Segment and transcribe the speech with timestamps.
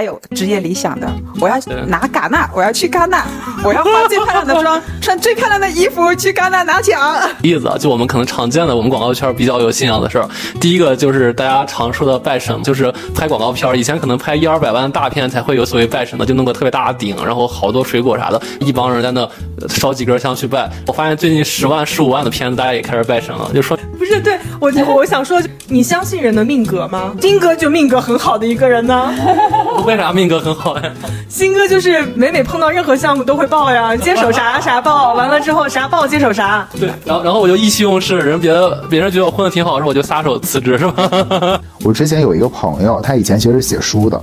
[0.00, 1.06] 还有职业理想的，
[1.42, 1.56] 我要
[1.86, 3.22] 拿戛纳，我要去戛纳，
[3.62, 6.98] 我要化最漂亮的妆， 穿最漂亮的衣服去戛纳拿奖。
[7.42, 10.26] 例子啊，就我们可能常见的，我们广告圈比较有信仰的事儿。
[10.58, 19.28] 第一个就是大家常说的拜神，就是拍广告片，以前可能拍一二百万的大片才会有所谓拜神的，就弄个特别大的顶，然后好多水果啥的，一帮人在那
[19.68, 20.66] 烧几根香去拜。
[20.86, 25.38] 我发现最近十万、十五万的片子，大家也开始拜神了，就说不是对我， 我想说，
[25.68, 27.14] 你相信人的命格吗？
[27.20, 29.12] 金哥就命格很好的一个人呢。
[29.90, 30.92] 为啥命格很好呀？
[31.28, 36.66] 新哥就是每每碰到任何项目都会报呀， 接手啥啥报，完了之后啥报接手啥。
[36.78, 41.60] 对，然后然后我就意气用事，人别的别人觉得我混的挺好，然后我就撒手辞职，是吧？
[41.84, 44.20] 我之前有一个朋友，他以前其实是写书的。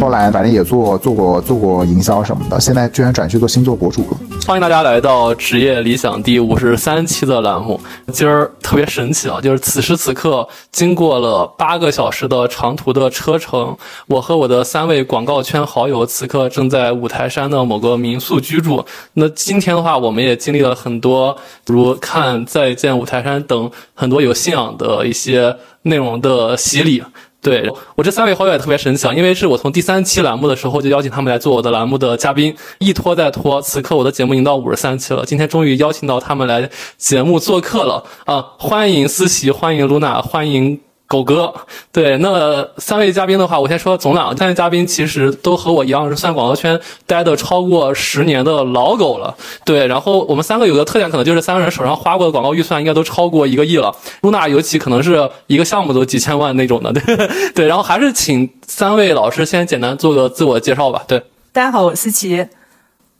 [0.00, 4.16] 后来反正也做做过做过营销什么的，现在居然转去做星座博主了。
[4.46, 7.80] 欢迎大家来到职业理想第五十三期的栏目。
[8.12, 18.84] 今儿特别神奇啊，就是此时此刻，经过了八个小时的长途的车程，我和我的三位广告圈好友此刻正在五台山的某个民宿居住。
[19.14, 27.02] 那今天的话，我们也经历了很多，如看《再见五台山》等很多有信仰的一些内容的洗礼。
[27.46, 38.44] 对我这三位好友也特别神奇啊，因为是我从第三期栏目的时候就邀请他们来做我的栏目的嘉宾，一拖再拖，此刻我的节目已经到五十三期了，今天终于邀请到他们来节目做客了啊！
[38.58, 40.85] 欢迎思琪，欢迎露娜，欢迎。
[41.08, 41.54] 狗哥，
[41.92, 44.36] 对，那三位嘉宾的话，我先说总览。
[44.36, 49.36] 三位嘉宾其实都和我一样，是算广告圈待的超过十年的老狗了。
[49.64, 53.94] 对，然后我们三个有个特点，可能就是三个人手上花过的广告预算应该都超过一个亿了。
[54.22, 56.92] 露娜尤其可能是一个项目都几千万那种的。
[56.92, 61.04] 对， 对，然后还是请三位老师先简单做个自我介绍吧。
[61.06, 62.44] 对，大家好，我思琪。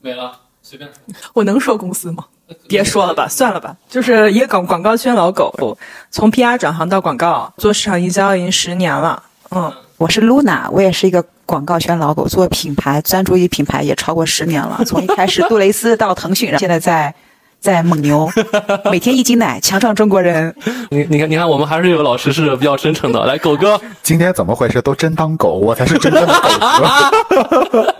[0.00, 0.90] 没了，随便。
[1.34, 2.24] 我能说公司吗？
[2.68, 3.76] 别说了吧，算了吧。
[3.88, 5.76] 就是一个广广告圈老狗，
[6.10, 9.22] 从 PR 转行到广告，做市场营销已经十年了。
[9.50, 14.82] 嗯，我是 Luna，我也是一个广告圈老狗，做品牌专注于品牌也超过十年了。
[14.84, 17.14] 从一开始杜蕾斯到腾讯，现在在
[17.66, 18.30] 在蒙牛，
[18.92, 20.54] 每天一斤奶，强壮中国人。
[20.88, 23.26] 你你看你看，我们还是有老师是比较真诚的。
[23.26, 24.80] 来，狗哥，今天怎么回事？
[24.80, 26.48] 都真当狗，我才是真正的狗
[27.72, 27.94] 哥。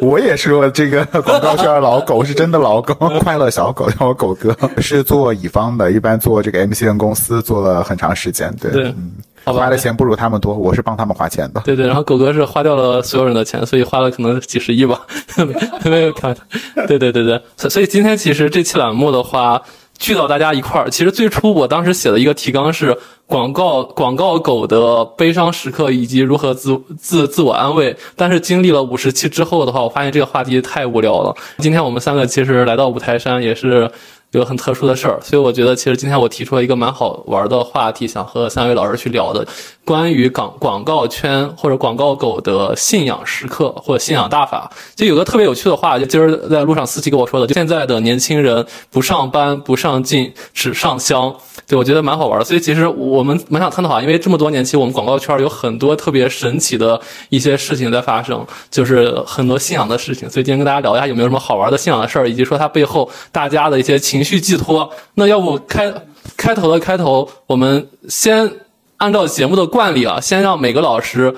[0.06, 9.12] 我也是我这个广告圈老狗，是真的老狗，快乐小狗叫我狗哥，是做乙方的，一般做这个 MCN 公司做了很长时间，对，嗯，
[9.52, 15.00] 花的钱不如他们多，我是帮他们花钱的，对对，然后狗哥是花掉了所有人的钱，所以花了可能几十亿吧，
[15.84, 16.42] 没有开玩笑，
[16.86, 19.62] 对对对对，所所以今天其实这期栏目的话。
[19.98, 22.94] 聚到大家一块儿，其实最初我当时写的一个提纲是
[23.26, 27.96] 广告广告狗的悲伤时刻以及如何自自自我安慰。
[28.14, 31.34] 但是经历了五十期之后的话，我发现这个话题太无聊了。
[31.58, 33.90] 今天我们三个其实来到五台山也是。
[34.32, 39.46] 有很特殊的事儿，所以我觉得其实今天我提出了一个蛮好玩的话题，想和三位老师去聊的，
[39.82, 44.70] 关于广广告圈或者广告狗的信仰时刻或者信仰大法。
[44.94, 51.34] 就有个特别有趣的话，就今儿在路上司机跟我说的，就现在的年轻人不上班不上进只上香，
[51.66, 52.44] 对我觉得蛮好玩的。
[52.44, 57.00] 所以其实我们蛮想探讨啊，因为这么多年其实我们广告圈有很多特别神奇的
[57.30, 60.28] 一些事情在发生，就是很多信仰的事情。
[60.28, 64.26] 所以今天跟大家聊一下有没有什么好玩的信仰的事儿，以及说它背后大家的一些情。
[64.26, 65.94] 绪寄托，那要不开
[66.36, 68.50] 开头的开头，我们先
[68.96, 71.32] 按照节目的惯例啊，先让每个老师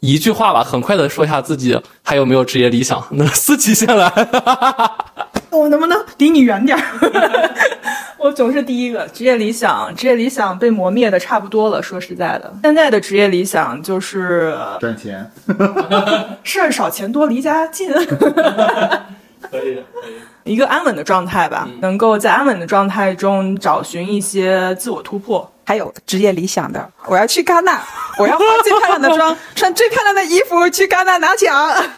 [0.00, 3.00] 一句话吧，很快的说一下自己还有没有职业理想。
[3.12, 4.10] 那思琪先来，
[5.58, 7.50] 我能不能离你远点儿？
[8.18, 11.82] 我总是第一个职业理想，职业理想被磨灭的差不多了。
[11.82, 15.30] 说实在的，现在的职业理想就是赚钱，
[16.42, 17.92] 事儿少钱多，离家近。
[17.92, 20.14] 可以，可以。
[20.44, 25.50] 一个安稳的状态吧，能够在安稳的状态中找寻一些自我突破。
[25.64, 27.80] 还有职业理想的，我要去戛纳，
[28.20, 31.54] 我要化最漂亮的妆， 穿最漂亮的衣服去戛纳拿奖。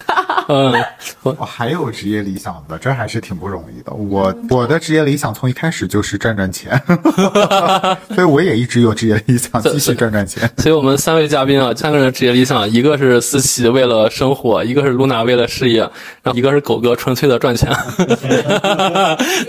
[0.49, 0.73] 嗯，
[1.23, 3.93] 我还有职业理想的，这还是挺不容易的。
[3.93, 6.81] 我我的职业理想从一开始就是赚赚钱，
[8.15, 10.49] 所以我也一直有职业理想，继续赚赚钱。
[10.59, 15.81] 所以我们三位嘉宾啊，三个人的职业理想，一个是思琪为了生活，一个是露娜为了事业，
[16.23, 17.69] 然后一个是狗哥纯粹的赚钱。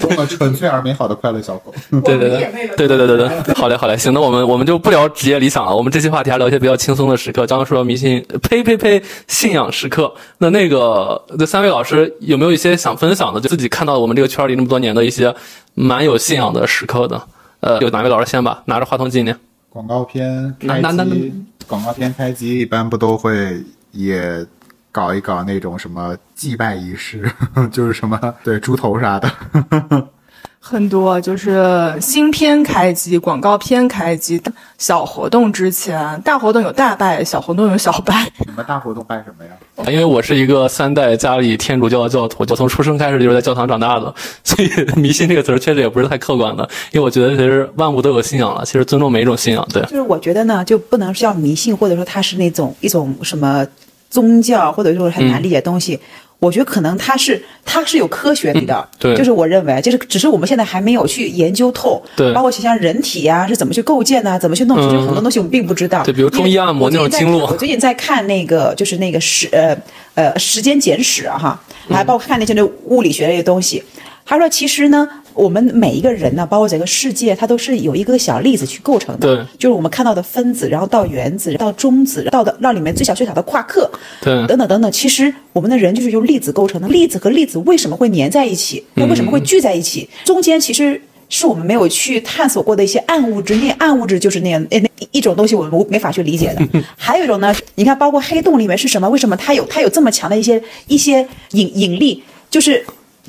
[0.02, 1.74] 多么纯粹而美好的快乐小狗。
[2.04, 3.96] 对对对对对对对对，好嘞好嘞。
[4.08, 5.76] 行，那我们我们就不聊职业理想了。
[5.76, 7.46] 我们这期话题还聊一些比较轻松的时刻。
[7.46, 10.14] 刚刚说迷信，呸呸呸，信仰时刻。
[10.38, 13.42] 那那个那三位老师有没有一些想分享的？
[13.42, 15.36] 就自己看到我们这个圈里那么多年的一些
[15.74, 17.22] 蛮有信仰的时刻的。
[17.60, 18.64] 呃，有哪位老师先吧？
[18.66, 19.38] 拿着话筒纪念。
[19.70, 21.34] 广告片开机，
[21.68, 23.62] 广告片开机一般不都会
[23.92, 24.46] 也
[24.92, 27.30] 搞一搞那种什么祭拜仪式，
[27.72, 29.30] 就是什么对猪头啥的。
[30.60, 34.42] 很多就是新片开机、广告片开机、
[34.78, 38.30] 小活动之前，大活动有大拜，小活动有小拜。
[38.46, 39.90] 你们大活动拜什么呀？
[39.90, 44.14] 因为我是一个三代家里天主教的教徒，我从出生开始就是在教堂长大的，
[44.44, 44.70] 所以
[45.00, 46.68] 迷信这个词儿确实也不是太客观的。
[46.92, 49.66] 因为我觉得其实万物都有信仰了，其实尊重每一种信仰。
[49.72, 53.66] 对，就是我觉得呢，就不能叫迷信，或者说它是那种一种什么
[54.10, 55.98] 宗教，或者说很难理解的东西。
[56.40, 66.04] 我觉得可能它是它是有科学理的，嗯对就是我认为，就是只是我们现在还没有去研究透，对包括像人体呀、是怎么去构建呐、怎么去弄，其实很多东西我们并不知道。
[66.04, 69.76] 对比如中医按摩那种经络我最近在看那个就是那个时呃
[70.14, 73.84] 呃时间简史啊哈，还包括看那些那物理学类的东西。
[74.28, 79.36] 他说，其实呢，我们每一个人呢，包括整个世界，它都是有一个小粒子去构成的。
[79.36, 83.90] 对就是我们看到的分子，然后到原子，到中子，到的到里面最小最小的夸克，
[84.22, 84.92] 对等等等等。
[84.92, 88.84] 其实我们的人就是由粒子构成的，粒子和粒子为什么会粘在一起？
[88.96, 90.10] 它为什么会聚在一起？
[90.26, 91.02] 中间其实。
[91.30, 96.66] 是我们没有去探索过的一些暗物质，那暗物质就是那样那那一种东西，我们无没法去理解的。
[96.96, 99.10] 还有一种呢，你看，包括黑洞里面是什么？
[99.10, 102.24] 为什么它有它有这么强的一些一些引引力？
[102.50, 102.82] 就是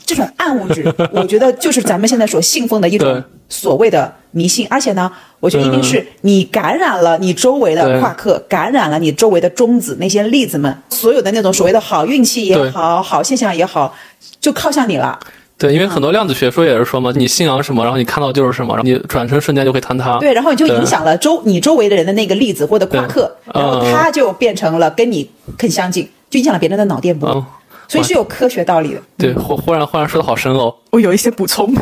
[0.09, 4.67] 这种暗物质， 我觉得就是咱们现在所信奉的一种所谓的迷信。
[4.71, 13.95] 而且呢，我觉得一定是你感染了你周围的夸克，感染了你周围的中子那些粒子们，所有的那种所谓的好运气也好，好现象也好，
[14.41, 15.19] 就靠向你了。
[15.59, 20.17] 对，因为很多量子学说也是说嘛，你信仰什么，然后你看到就是什么，然后你转身瞬间就会坍塌。
[20.19, 25.29] 对，然后你就影响了周你周围的人的那个粒子或者夸克，然后嗯它就变成了跟你
[25.59, 27.45] 更相近，就影响了别人的脑电波，嗯，
[27.89, 29.01] 所以是有科学道理的。
[29.17, 30.73] 对，忽忽然忽然说的好深哦。
[30.91, 31.75] 我有一些补充，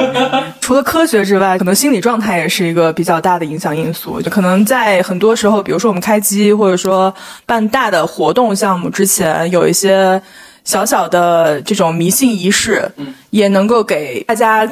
[0.60, 4.20] 除了科学之外，可能心理状态也是一个比较大的影响因素。
[4.20, 7.12] 就可能在很多时候，比如说我们开机或者说
[7.46, 10.20] 办大的活动项目之前，有一些
[10.64, 12.90] 小小的这种迷信仪式，
[13.30, 14.68] 也能够给大家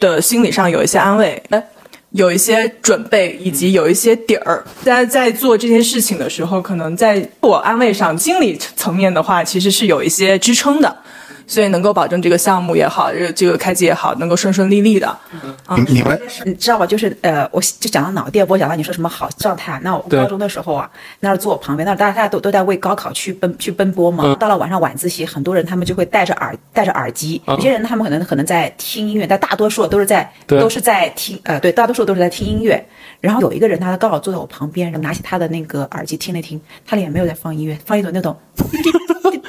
[0.00, 1.42] 的心理上有一些安慰。
[2.14, 10.96] 有一些准备，以及有一些底儿，大家在做这件事情的时候，可能在自我安慰上、心理层面的话，其实是有一些支撑的。
[11.46, 15.08] 所以能够保证这个项目也好，这个这个开机也好，能够顺顺利利的。
[15.66, 16.86] 啊你们你知道吧？
[16.86, 19.80] 就是呃，我就讲到脑电波，讲到你说什么好状态。
[19.82, 24.24] 那我高中的时候啊，那儿坐我旁边，那儿大家都都在为高考去奔去奔波嘛。
[24.26, 32.84] 嗯到了晚上晚自习，很多人他们就会戴着耳戴着耳机，嗯有些人他们可能可能在听音乐，但大多数都是在都是在听呃对，大多数都是在听音乐。
[33.20, 38.36] 然后有一个人他刚好坐在我旁边，然后拿起他的那个耳机听了听，他里面没有在放音乐，放一种那种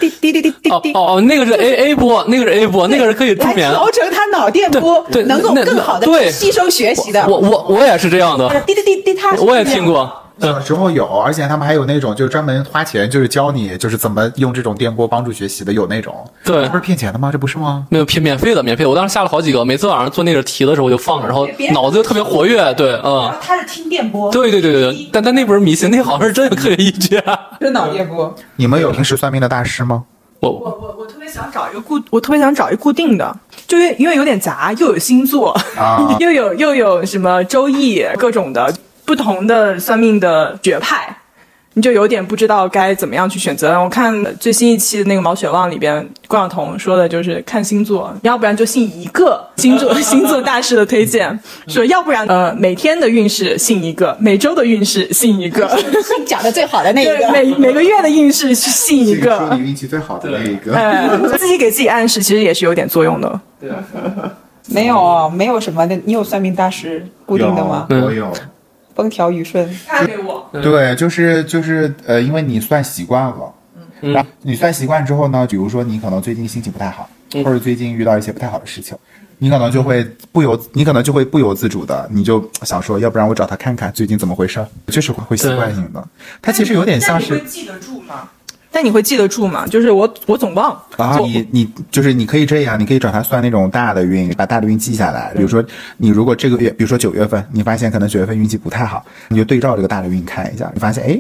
[0.10, 0.92] 滴滴滴滴滴滴滴。
[0.94, 3.70] 哦哦哦，那个是 A A 波，那个是 A 波，那个是可以助来眠。
[3.72, 7.26] 调整他脑电波，对对能够更好的对吸收学习的。
[7.28, 10.12] 我我我也是这样的，滴滴滴滴，他我也听过。
[10.40, 16.14] 小时候有，而且他们还有那种就是专门花钱，就是教你就是怎么用这种电波帮助学习的，有那种。
[16.44, 17.30] 对这不是骗钱的吗？
[17.32, 17.86] 这不是吗？
[17.90, 18.90] 没有骗免费的，免费的。
[18.90, 22.74] 我当时下了好几个，每次晚上做那个题的时候我就放着，然后脑子就特别活跃。
[22.74, 25.10] 对，嗯，他是听电波，对对对对对。
[25.12, 27.40] 但但那不是迷信，那好像是真有科学依据啊。
[27.62, 28.34] 是脑电波。
[28.58, 30.04] 你们有平时算命的大师吗？
[30.42, 33.36] 我我我我特别想找一个固，我特别想找一个固定的，
[33.66, 38.72] 就因为因为有点杂，又有星座，啊又有又有什么周易各种的
[39.06, 41.16] 不同的算命的学派，
[41.74, 43.78] 你就有点不知道该怎么样去选择。
[43.82, 51.38] 我看最新一期的那个毛血旺里边，关晓彤说的就是看星座，要不然就信一个星座星座大师的推荐，
[51.68, 55.70] 说要不然呃每天的运势 信一个，每周的运势信一个，
[56.26, 59.38] 讲的最好的那一对个，每每个月的运势是信一个。
[59.38, 60.74] 说你运气最好的那一个。
[60.74, 63.40] 呃，自己给自己暗示，其实也是有点作用的。
[63.60, 63.70] 对
[64.70, 65.96] 没有哦，没有什么的。
[66.06, 67.86] 你有算命大师固定的吗？
[67.90, 68.34] 有我有。
[68.96, 73.54] 风调雨顺，他给我，对，就是就是呃，因为你算习惯了，
[74.02, 74.14] 嗯。
[74.14, 77.44] 然后你算习惯之后呢，比如说你可能最近心情不太好，嗯。
[77.44, 78.98] 或者最近遇到一些不太好的事情，
[79.38, 86.08] 你可能就会不由你可能就会不由自主的，你就想说，要不然我找他看看最近怎么回事儿，就是会会习惯性的。
[86.42, 88.30] 他其实有点像是记得住吗？
[88.76, 89.66] 但你会记得住吗？
[89.66, 95.32] 就是我我总忘啊，我你你就是你可以这样，你可以找他算那种大的运，把大的运记下来。
[95.34, 95.64] 比如说
[95.96, 101.18] 你如果这个月，比如说九月份，你发现可能九月份运气不太好，你就对照这个大的运看一下，你发现哎。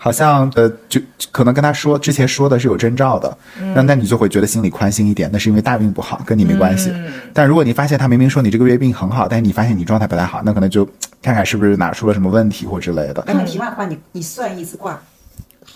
[0.00, 1.00] 好像呃，就
[1.32, 3.36] 可能跟他说之前说的是有征兆的，
[3.74, 6.92] 那那你就会觉得心里宽心一点，那是因为大运不好，跟你没关系。
[7.32, 10.88] 但如果你发现他明明说你这个月运很好，但是你发现你状态不太好，那可能就
[11.20, 13.24] 看看是不是哪出了什么问题或之类的。
[13.26, 14.96] 那么题外话，你你算一次卦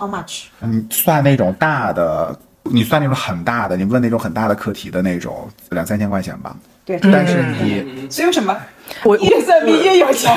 [0.03, 0.47] ，how much？
[0.61, 6.57] 嗯，算那种大的，你算那种很大的，你问那种很大的课题的那种，两三千块钱吧。
[6.85, 8.57] 对，但是你所以为什么
[9.05, 10.37] 我越算命越有钱？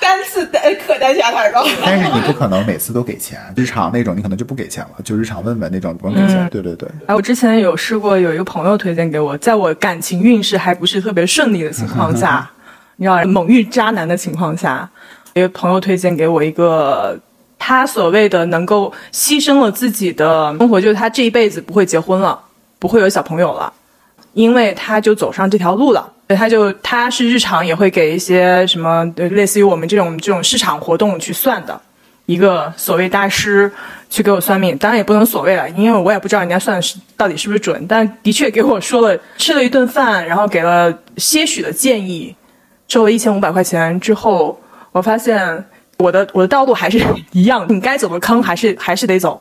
[0.00, 1.64] 单次单客单价太高。
[1.84, 6.48] 但是你不可能每次都给钱，日常那种你可能就不给钱了，就日常问问那种不用给钱。
[6.50, 12.50] 对对对，哎，我之前有试过，有一个朋友推荐给我，在我感情运势还不是特别顺利的情况下，
[12.96, 14.90] 你知道猛遇渣男的情况下，
[15.34, 17.16] 一个朋友推荐给我一个，
[17.64, 22.36] 他所谓的能够牺牲了自己的生活，就是他这一辈子不会结婚了，
[22.80, 23.72] 不会有小朋友了，
[24.32, 26.12] 因为他就走上这条路了。
[26.26, 31.80] 他就他是日常也会给一些什么，类似于我们这种这种市场活动去算的
[32.26, 33.70] 一个所谓大师
[34.10, 42.34] 去给我算命，当然也不能所谓了，因为我也不知道人家算的是到底是不是准，但的确给我说了吃了一顿饭，然后给了些许的建议，
[42.88, 44.58] 收了一千五百块钱之后，
[44.90, 45.64] 我发现
[46.02, 46.98] 我的我的道路还是
[47.30, 49.40] 一样，你该走的坑还是还是得走，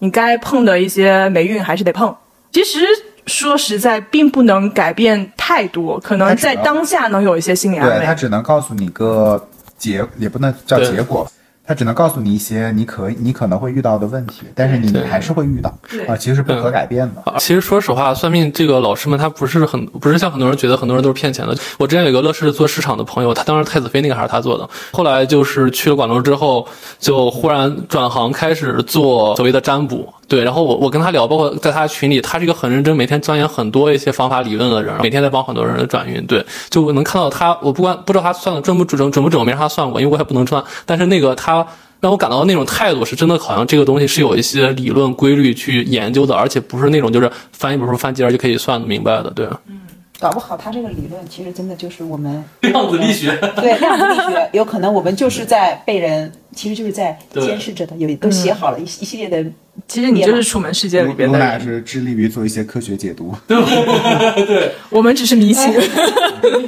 [0.00, 2.14] 你该碰的一些霉运还是得碰。
[2.50, 2.80] 其实
[3.26, 8.12] 说实在，并不能改变太多，可能在当下能有一些心理安对他。
[8.12, 11.30] 只能告诉你个结，也不能叫结果。
[11.64, 15.70] 他只能告诉你一些你可你可能会遇到的问题，但是你还是会遇到
[16.08, 17.22] 啊，其实是不可改变的。
[17.30, 21.56] 啊其实说实话，算命这个老师们他不是很不是像很多人觉得很多人都是骗钱的。
[21.78, 26.66] 我之前有一个乐视做市场的朋友，他当时太子妃那个还是他做的，后来就是去了广州之后，
[26.98, 30.12] 就忽然转行开始做所谓的占卜。
[30.32, 36.26] 对，然后我我跟他聊，包括在他群里，他是一个很认真，每天钻研很多一些方法理论的人，每天在帮很多人转运。
[36.26, 40.64] 对，就我能看到他，我不管不知道他算的准不准准不准，我没让他算过，因为我也不能算。
[40.86, 41.66] 但是那个他
[42.00, 49.30] 让我感到的那种态度是真的，好像这个东西是有一些理论规律去研究的，而且不是那种就是翻一本书翻几页就可以算得明白的。
[49.32, 49.80] 对，嗯
[50.18, 53.36] 搞不好他这个理论其实真的就是我们 量子力学。
[53.56, 59.44] 对量子力学，有可能我们就是在被人，其实就是在监视着的，有都写好了一一系列的。
[59.88, 63.56] 其实你就是楚门世界里边露的人，娜是致力于做一些科学解读，对
[64.46, 65.72] 对我们只是迷信。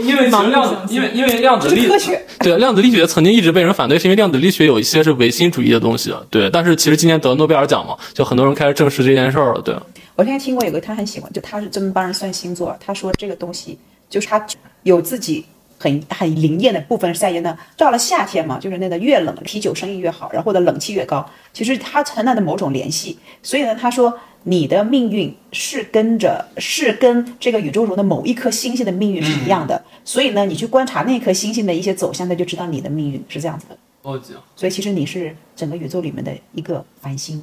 [0.00, 6.14] 因为量子因为因为量子力学对量子力学曾经一直被人反对，是因为量子力学有一些是唯心主义的东西。
[6.30, 9.60] 对，但是其实今年得诺贝尔奖嘛，就很多人开始正视这件事儿了。
[9.60, 9.74] 对，
[10.16, 14.44] 我之前听过有个他很喜欢，就他是专门帮人算星座，他说这个东西就是他
[14.84, 15.44] 有自己
[15.84, 33.76] 很很灵验的部分是在于呢，到了夏天嘛，就是那个越冷啤酒生意越好，然后的冷气越高，其实它存在的某种联系，所以呢，他说你的命运是跟着是跟这个宇宙中的某一颗星星的命运是一样的，所以呢，你去观察那颗星星的一些走向，那就知道你的命运是这样子的。
[34.54, 37.42] 所以其实你是整个宇宙里面的一个繁星。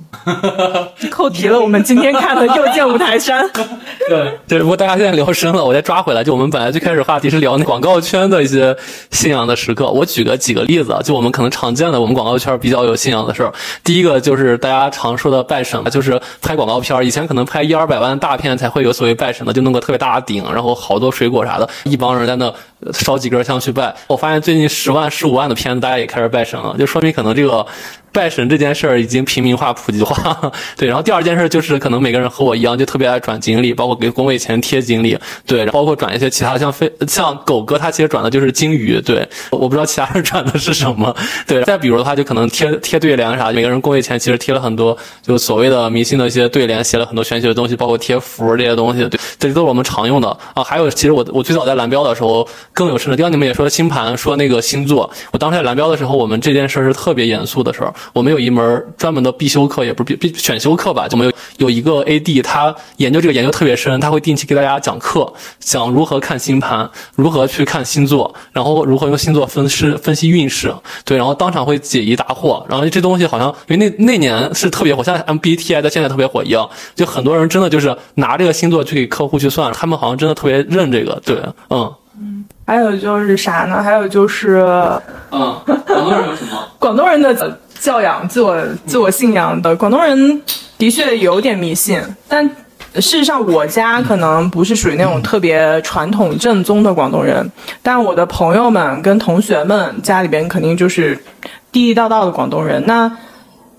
[1.10, 3.44] 扣题了，我们今天看的《又见五台山》。
[4.10, 6.24] 对对，不过大家现在聊深了，我再抓回来。
[6.24, 8.76] 就我们本来最开始话题是聊那广告圈的一些
[9.12, 9.90] 信仰的时刻。
[9.90, 13.54] 我举个几个例子啊，就我们可能常见的，我们广告圈比较有信仰的事儿。
[13.84, 17.06] 第一个就是大家常说的拜神，就是拍广告片儿。
[17.06, 22.46] 以前可能拍一二百万大片才会有所谓拜神的，就弄个特别大的顶，然后好多水果啥的，一帮人在那
[22.82, 23.94] 呃烧几根香去拜。
[24.08, 27.66] 我发现最近十万、十五万的片子，大家也开始拜神了，就说明可能这个。
[28.12, 30.88] 拜神这件事儿已经平民化、普及化， 对。
[30.88, 39.28] 然后第二件事就是，可能每个人和我一样，就特别爱转锦鲤，包括给工位前贴锦鲤，对，包括转一些其他像飞，像狗哥他其实转的就是金鱼，对。
[39.52, 41.16] 我不知道其他人转的是什么，
[41.48, 41.64] 对。
[41.64, 50.62] 再比如的话，就可能贴贴对联啥，每个人工位前其实贴了很多，就所谓的迷信的一些对联，写了很多玄学的东西，包括贴符这些东西，对，这些都是我们常用的啊。
[50.62, 57.94] 还有，其实我我最早在蓝标的时候更有甚者，第二你们也说星盘，说那个星座，我当时在蓝标的时候，我们这件事儿是特别严肃的事儿。
[58.14, 70.74] 我们有一门专门的必修课，也不是必必选修课吧，就我们有有一个 AD，他研究这个研究特别深，他会定期给大家讲课，讲如何看星盘，如何去看星座，然后如何用星座分析分析运势，
[71.06, 81.38] 对，然后当场会解疑答惑，然后这东西好像因为那那年是特别火，像 MBTI 在现在特别火一样，就很多人真的就是拿这个星座去给客户去算，他们好像真的特别认这个，对，
[81.70, 81.94] 嗯
[82.64, 83.84] 还有就是啥呢？
[83.84, 84.60] 还有就是
[85.32, 86.68] 嗯，广东人有什么？
[86.80, 90.42] 广东人的教养、自我自我信仰的，广东人
[90.78, 92.48] 的确有点迷信，但
[92.96, 101.16] 事实上我家可能不是属于那种特别传统正宗的广东人，但我的朋友们跟同学们家里边肯定就是
[101.72, 102.84] 地地道道的广东人。
[102.86, 103.12] 那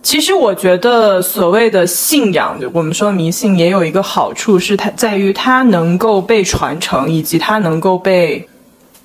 [0.02, 8.48] 其实我觉得所谓的信仰，我们说迷信也有一个好处，是它在于它能够被传承，以及它能够被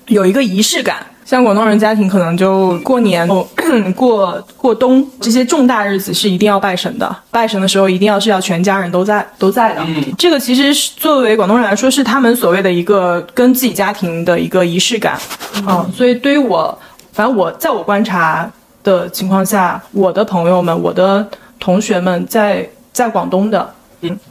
[0.06, 1.06] 有一个仪式感。
[1.28, 3.46] 像广东人家庭可能就过年、哦
[3.94, 9.82] 过过冬这些重大日子是一定要拜神的，拜神的时候一定要是要全家人都在都在的。
[10.16, 15.18] 这个其实是作为广东人来说，是他们所谓的一个跟自己家庭的一个仪式感。
[15.66, 16.78] 嗯，所以对于我，
[17.12, 18.50] 反正我在我观察
[18.82, 21.28] 的情况下，我的朋友们、我的
[21.60, 23.70] 同学们在在广东的，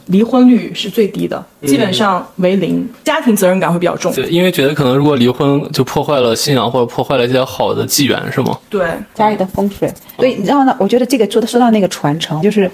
[0.06, 4.12] 离婚率是最低的，基本上为零，家庭责任感会比较重。
[4.14, 8.58] 对，因为觉得可能如果离婚就破坏了信仰或者破坏了一些好的纪元，是吗？
[8.70, 9.92] 对，家里的风水。
[10.16, 10.74] 所以你知道呢？
[10.80, 12.70] 我觉得这个说的说到那个传承，就是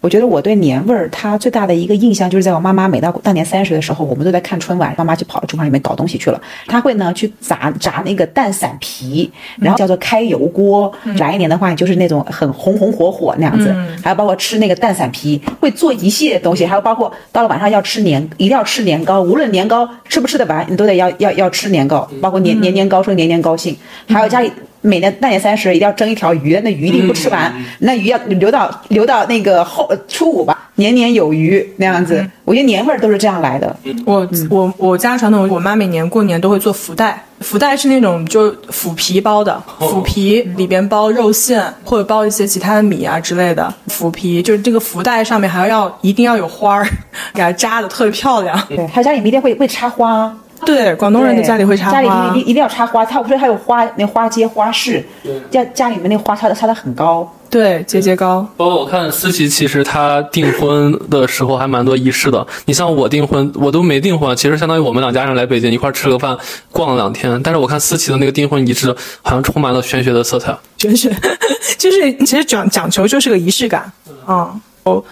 [0.00, 6.40] 我觉得我对年味儿它最大的一个印象，就是在我妈妈每到大年三十的时候，我们都在看春晚，妈妈就跑到厨房里面搞东西去了。
[6.68, 9.28] 她会呢去炸炸那个蛋散皮，
[9.58, 10.92] 然后叫做开油锅。
[11.16, 13.74] 炸一年的话，就是那种很红红火火那样子。
[14.02, 23.76] 还有包括吃那个蛋散皮，会做一系列东西，还有包括到了晚上要吃年，一定要吃年糕，无论年糕吃不吃得完，你都得要要要吃年糕，包括年年年高说年年高兴。
[24.08, 24.52] 还有家里。
[24.88, 32.26] 每年大年三十一定要蒸一条鱼，那鱼一定不吃完，那鱼要留到留到那个后初五吧，年年有余那样子。
[32.44, 33.76] 我觉得年味儿都是这样来的。
[34.06, 43.72] 我我我家传统，我妈每年过年都会做福袋，福袋是那种就腐皮包的，腐皮里边包肉馅或者包一些其他的米啊之类的。
[43.88, 46.88] 腐皮就是这个福袋上面还要一定要有花儿，
[47.34, 48.58] 给它扎的特别漂亮。
[48.68, 50.34] 对，还有家里面一定会会插花。
[50.64, 52.00] 对，广东人的家里会插花，家
[52.32, 53.04] 里一一定要插花。
[53.04, 55.04] 他不是还有花那花街花市，
[55.50, 58.46] 家家里面那花插的插的很高，对，节节高。
[58.56, 62.46] 包括我看思琪，其实她订婚的时候还蛮多仪式的。
[62.66, 66.36] 你像我订婚，我都没订婚，其实相当于我们两家人来北京一块吃个饭，
[66.72, 67.40] 逛了两天。
[67.42, 70.56] 但是我看思琪的那个订婚仪式，好像充满了玄学的色彩。
[70.78, 71.10] 玄学
[71.78, 73.90] 就是其实讲讲求就是个仪式感，
[74.26, 75.02] 嗯哦。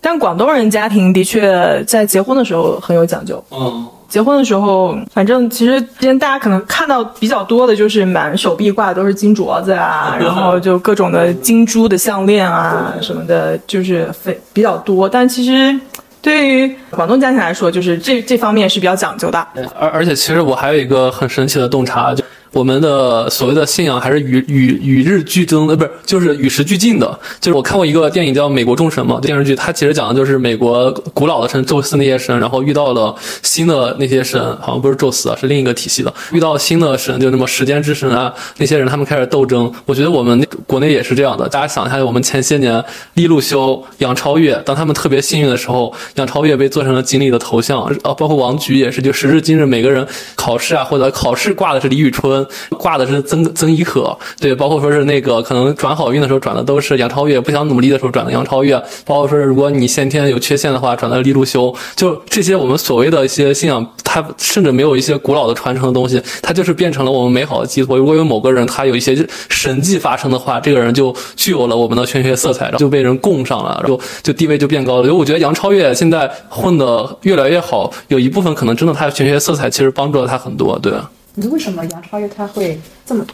[0.00, 3.86] 但广东人家庭的确在结婚的时候很有讲究，嗯。
[4.08, 15.08] 结婚的时候，反正其实今天大家可能看到比较多的就是满手臂挂的都是金镯子啊， 然后就各种的金珠的项链啊什么的，就是非比较多。
[15.08, 15.78] 但其实
[16.22, 19.46] 对于广东家庭来说，就是这这方面是比较讲究的。
[19.78, 22.24] 而而且其实我还有一个很神奇的洞察就。
[22.52, 27.18] 我们的所谓的信仰还是与与与日俱增，呃，不是，就是与时俱进的。
[27.40, 39.70] 就是我看过一个电影叫《美国众神》嘛，电视剧，它其实讲的就是美国古老的神宙斯那些神，然后遇到了新的那些神，好像不是宙斯啊，是另一个体系的，遇到新的神，就那么时间之神啊，那些人他们开始斗争。
[39.84, 41.48] 我觉得我们国内也是这样的。
[41.48, 42.82] 大家想一下，我们前些年
[43.14, 52.37] 利路修、杨超越，当他们特别幸运的时候，杨超越被做成了锦鲤的头像，啊，包括王菊也是，就时至今日，每个人考试啊或者考试挂的是李宇春。
[52.70, 67.96] 挂的是曾曾轶可，对，包括说是那个可能转好运的时候转的都是杨超越，不想努力的时候转的杨超越，包括说是如果你先天有缺陷的话转的李路修，就这些我们所谓的一些信仰，它甚至没有一些古老的传承的东西，它就是变成了我们美好的寄托。
[67.96, 75.02] 如果有某个人他有一些神迹发生的话，这个人就具有了我们的玄学色彩，就被人供上了，就就地位就变高了。
[75.02, 80.92] 因为我觉得杨超越现在混的越来越好，有一部分可能真的他的玄学色彩其实帮助了他很多，对。
[81.38, 83.24] 你说为什么杨超越他会这么？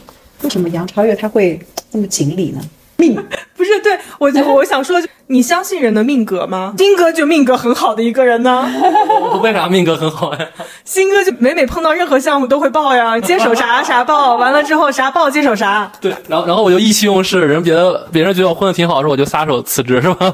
[0.43, 1.59] 为什么杨超越他会
[1.91, 2.61] 这么锦鲤呢？
[2.97, 3.15] 命
[3.57, 6.75] 不是对我，我想说，你相信人的命格吗？
[6.77, 8.71] 新哥就命格很好的一个人呢。
[9.41, 10.47] 为啥命格很好呀？
[10.85, 15.91] 新哥就每每碰到任何项目都会报呀，接手啥啥报，完了之后啥报接手啥。
[15.99, 20.31] 对，然后然后我就意气用事，人别的别人觉得我混的挺好的，时候我就撒手辞职是吧？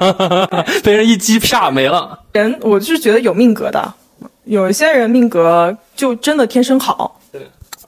[0.83, 2.19] 被人一击啪没了。
[2.33, 3.93] 人我是觉得有命格的，
[4.43, 7.17] 有一些人命格就真的天生好。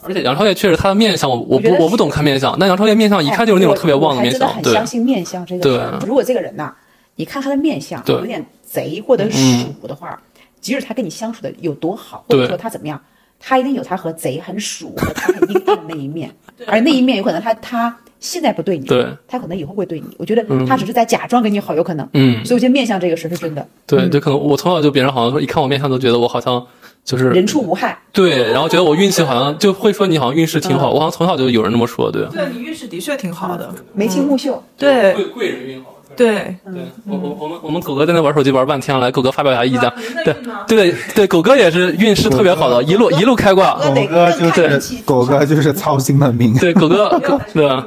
[0.06, 4.62] 而且杨超越确实他的面相，我我不我不懂看面相，但杨超越面相一看就是那种特别旺的面相。
[4.62, 5.62] 对，相信面相这个。
[5.62, 6.74] 对，如果这个人呐，
[7.16, 10.20] 你看他的面相有点贼或者鼠的话，
[10.60, 13.02] 即使他跟你相处的有多好，或者说他怎么样，
[13.40, 16.32] 他一定有他和贼很鼠和他很阴暗的那一面，
[16.68, 20.08] 而那一面有可能他他现在不对你，对，他可能以后会对你。
[20.18, 22.08] 我觉得他只是在假装跟你好，有可能。
[22.14, 22.44] 嗯。
[22.46, 23.68] 所以我觉得面相这个事是真的。
[23.86, 26.66] 对对，可能我从小就别人好像说一看我面相都觉得我好像。
[27.06, 32.26] 就是人畜无害，对，然后觉得我运气好像就会说你好像运势挺好，我好像从小就有人那么说，对。
[32.28, 35.90] 对你运势的确挺好的，眉清目秀，对，贵贵人运好。
[36.16, 39.92] 对，对我我我们我们狗哥在那玩手机玩半天了，来狗哥发表一下意见。
[40.24, 40.36] 对
[40.68, 43.74] 对对，狗哥也是运势特别好的，一路一路开挂。
[43.80, 46.56] 狗哥就是狗哥就是操心的命。
[46.60, 47.20] 对，狗哥
[47.52, 47.84] 对吧？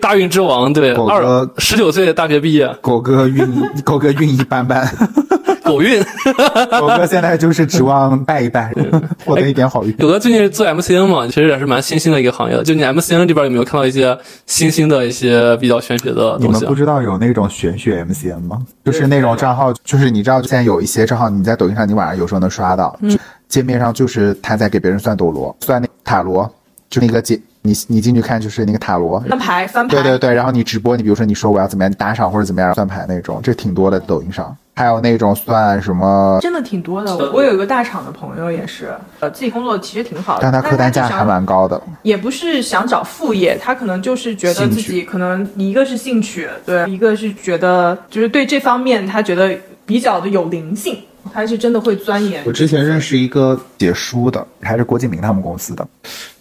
[0.00, 2.68] 大运之王，对，二十九岁大学毕业。
[2.80, 3.48] 狗哥运
[3.84, 4.86] 狗哥运一般般。
[5.70, 6.02] 狗运，
[6.78, 8.72] 狗哥现在就是指望拜一拜，
[9.24, 9.92] 获得一点好运。
[9.96, 12.62] 狗哥最近做 MCN 嘛，其实也是蛮新兴的一个行业。
[12.62, 16.46] 就你 MCN 这边有没有看到一些新兴的一些比较玄学的东西？
[16.46, 18.60] 你们不知道有那种玄学 MCN 吗？
[18.84, 22.98] 就是那种账号，就是你知道现在有一些账号，你在抖音上你晚上有时候能刷到，
[23.48, 26.50] 界面上就是他在给别人算斗罗，算那塔罗，
[26.88, 27.40] 就那个界。
[27.62, 34.56] 你你进去看就是那个塔罗翻牌翻牌，对对对，然后你直播，你比如说你说我要怎么样打赏或者怎么样算牌那种，这挺多的抖音上。
[34.80, 36.38] 还有那种算什么？
[36.40, 37.14] 真的挺多的。
[37.32, 41.78] 我有一个大厂的朋友也是，呃，自己工作其实挺好的，但他客单价还蛮高的。
[42.02, 49.54] 也不是想找副业，他可能就是觉得自己可能一个是兴趣，对，一个是觉得就是对这方面他觉得。
[49.86, 50.96] 比比较的有灵性，
[51.32, 52.52] 他是真的会钻研我。
[52.52, 55.84] 之前认识一个写书的，还是郭敬明他们公司的，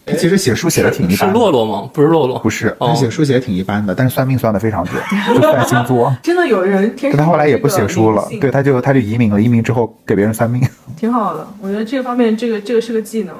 [0.10, 1.34] 他其实写书写的挺一般的。
[1.34, 1.90] 洛洛吗？
[1.94, 5.02] 不是洛洛，不是，哦他写书写的挺一般的，但是算命算的非常准，
[5.36, 6.16] 就算星座。
[6.24, 10.62] 真的有人天生但他后来也不写书了对，他就他就移民了，移民之后给别人算命。
[10.98, 11.48] 挺好的。
[11.62, 13.36] 我觉得这个方面，这个这个是个技能。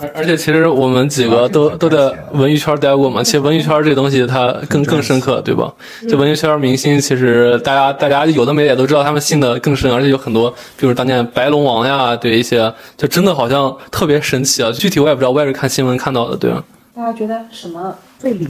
[0.00, 5.72] 而而且其实我们几个都都在文艺圈待过嘛，其实文艺圈这东西它更更深刻，对吧？
[6.08, 14.70] 就文艺圈明星，其实大家大家有的没的也都知道，他们信的更深，而且有很多，比如当年白龙王呀，对一些就真的好像特别神奇啊。
[14.70, 16.62] 具体我也不知道，我也是看新闻看到的，对吧？
[16.94, 18.48] 大家觉得什么最灵？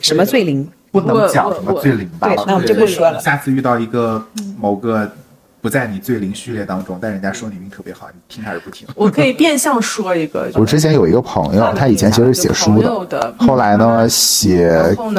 [0.00, 0.68] 什么最灵？
[0.90, 2.28] 不能讲我什么最灵吧？
[2.28, 4.24] 对那我们就不说了下次遇到一个
[4.58, 5.08] 某个
[5.60, 8.86] 不在你最灵序列当中，但人家说你命特别好，你听还是不听？
[8.94, 14.68] 我可以变相说一个，我之前有一个朋友，他以前其实是写书的，后来呢写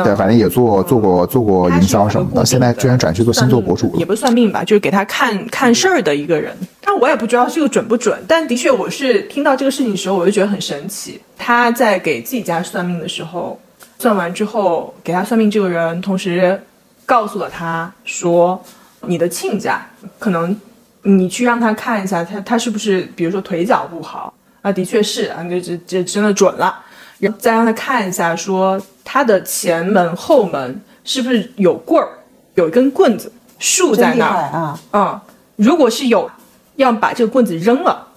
[0.03, 3.99] 对，反正也做做过做过营销什么的，现在居然转去做星座博主了。
[3.99, 6.55] 也不是算命吧，就是给他看看事儿的一个人。
[6.81, 11.19] 但我也不知道这个准不准，但的确我是听到这个事情的时候，我就觉得很神奇。
[11.37, 13.59] 他在给自己家算命的时候，
[13.99, 16.59] 算完之后给他算命这个人，同时
[17.05, 18.59] 告诉了他说，
[19.01, 19.85] 你的亲家
[20.17, 20.55] 可能
[21.03, 24.71] 你去让他看一下，他他是不是比如说腿脚不好啊？
[24.71, 26.79] 的确是啊，这这这真的准了。
[27.19, 32.07] 然后再让他看一下，说他的前门后门是不是有棍儿，
[32.55, 34.37] 有一根棍子竖在那儿。
[34.57, 34.79] 啊！
[34.93, 35.21] 嗯，
[35.57, 36.29] 如果是有，
[36.77, 38.07] 要把这个棍子扔了，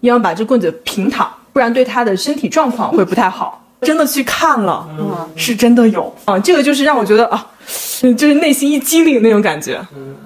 [0.00, 3.58] 要把这棍子平躺，不然对他的身体状况会不太好。
[3.80, 7.44] 真的去看了，嗯，是真的有啊，这个就是让我觉得啊，
[8.16, 9.76] 就是内心一激灵那种感觉。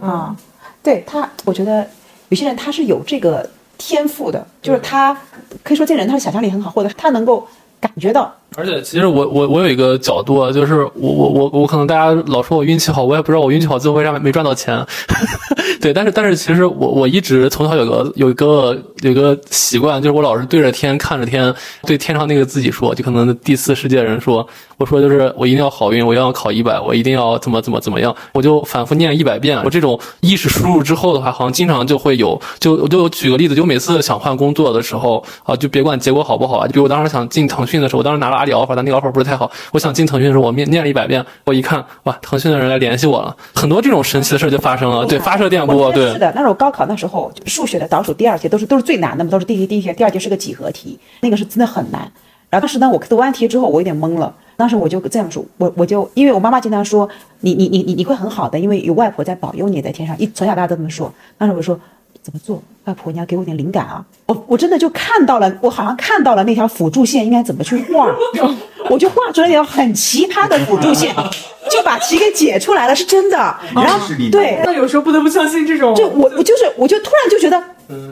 [0.01, 0.35] 啊，
[0.83, 1.87] 对他，我觉得
[2.29, 5.17] 有些人他是有这个天赋的，就是他
[5.63, 7.47] 可以说这人他的想象力很好，或者他能够
[7.87, 8.33] 感觉到。
[8.57, 14.83] 而且其实我我我有一个角度啊，就是我我我我可能大家老说我运气好，我也不知道我运气好最后为啥没赚到钱。
[15.81, 24.47] 对，但是但是其实我我一直从小有个有一个有一个习惯，就是我老是对着天看着天，对天上那个自己说，就可能第四世界人说，
[24.79, 29.61] 我说就是我一定要好运，我要考一百，我一定要怎么怎么怎么样，我就反复念一百遍。
[29.65, 52.01] 我这种意识输入之后的话，好像经常就会有，就我就举个例子，就每次想换工作的时候啊，就别管结果好不好啊，就比如我当时想进腾讯的时候，我当时拿了阿里 offer，但那个 offer 不是太好，我想进腾讯的时候，我念念了一百遍，我一看哇，腾讯的人来联系我了，很多这种神奇的事就发生了，对，发射电波，对是，的，那时候高考那时候数学的倒数第二题都是都是最难的嘛，都是第一题第一题，第二题是个几何题，那个是真的很难。
[52.49, 54.33] 然后当时呢，我读完题之后，我有点懵了。
[54.57, 57.07] 当时我就这样说，我我就因为我妈妈经常说
[57.41, 61.13] 你你你你你会很好的，因为有外婆在保佑你在天上，一从小到大都这么说。
[61.37, 61.79] 当时我说
[62.27, 64.05] 怎么做，外婆你要给我点灵感啊！
[64.27, 68.13] 我我真的就看到了，我好像看到了那条辅助线应该怎么去画，
[68.91, 71.15] 我就画出来一条很奇葩的辅助线，
[71.71, 73.37] 就把题给解出来了，是真的。
[73.73, 74.01] 然后
[74.33, 77.63] 对，那有时候不得不相信这种，就我我就是我就突然就觉得，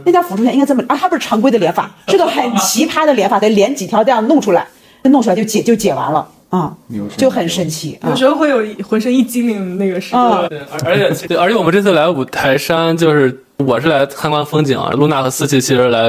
[0.07, 4.65] 那条辅助线应该这么啊，它不是常规的连法，是个很奇葩的连法，得连几条这样弄出来，
[5.03, 6.73] 弄出来就解就解完了啊
[7.17, 8.15] 就很神奇啊有。
[8.15, 10.19] 时候会有一浑身一激灵那个时刻。
[10.19, 10.49] 而
[10.85, 16.09] 而且对，而且我们这次来五台山，就是我是来参观风景啊，露娜和思琪其实来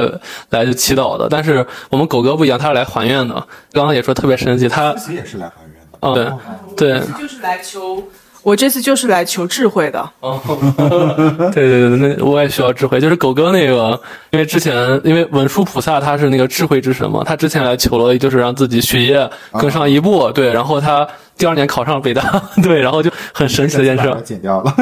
[0.50, 3.34] 来就祈祷的，但是我们狗哥不一样，他是来还愿的。
[3.72, 5.80] 刚刚也说特别神奇，他其实也是来还愿的。
[6.00, 6.36] 嗯
[6.76, 8.02] 对对就是来求，
[8.46, 9.98] 我这次就是来求智慧的。
[10.20, 10.40] 哦，
[11.52, 13.00] 对对对，那我也需要智慧。
[13.00, 21.04] 就是狗哥那个，因为之前因为文殊菩萨他是那个智慧之神嘛，他之前来求了，就是让自己学业更上一步，对，然后他
[21.36, 24.14] 第二年考上北大， 对，然后就很神奇的一件事把。
[24.14, 24.72] 它剪掉了。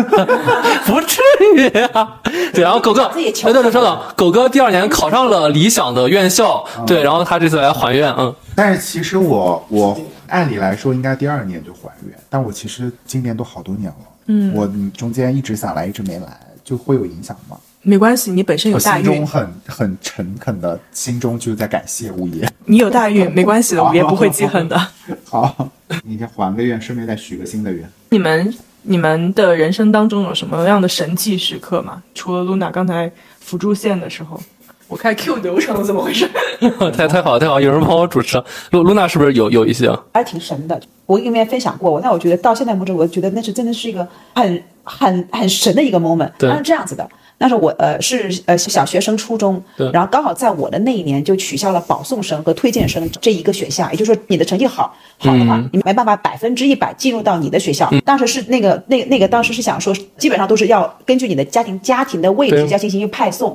[0.84, 1.22] 不至
[1.56, 2.20] 于啊！
[2.52, 9.98] 对，然后狗哥，哎，对对，稍等，狗哥第二年考上了理想的院校，对，然后他这次来还愿，嗯，但是其实我我
[10.28, 17.56] 按理来说应该第二年就还愿，但我其实今年都好多年了，嗯，我中间一直想来，一直没来，就会有影响吗？
[17.82, 22.50] 没关系，你本身有大运心中，很很诚恳的，心中就在感谢物业。
[22.64, 24.76] 你有大运，没关系的， 五爷不会记恨的。
[25.22, 25.70] 好，
[26.02, 27.88] 你先还个愿，顺便再许个新的愿。
[28.10, 32.02] 你们你们的人生当中有什么样的神迹时刻吗？
[32.16, 34.42] 除了露娜刚才辅助线的时候，
[34.86, 36.28] 我看 Q 流程怎么回事？
[36.96, 38.42] 太太好太好，有人帮我主持。
[38.70, 39.90] 露露娜是不是有有一些？
[40.12, 40.80] 还挺神的。
[41.06, 46.30] 我跟你们分享过，那我觉得到现在为止，我觉得那是真的是一个很很很神的一个 moment。
[46.38, 47.06] 对它是这样子的，
[47.38, 57.90] 那时候我呃是呃小学升初中对，然后刚好在我的那一年就取消了保送生和推荐生这一个选项，也就是说你的成绩好好的话，你没办法百分之一百进入到你的学校。
[58.04, 63.54] 当时是那个那个那个当时是想说，基本上都是要根据你的家庭家庭的位置对要进行一个派送。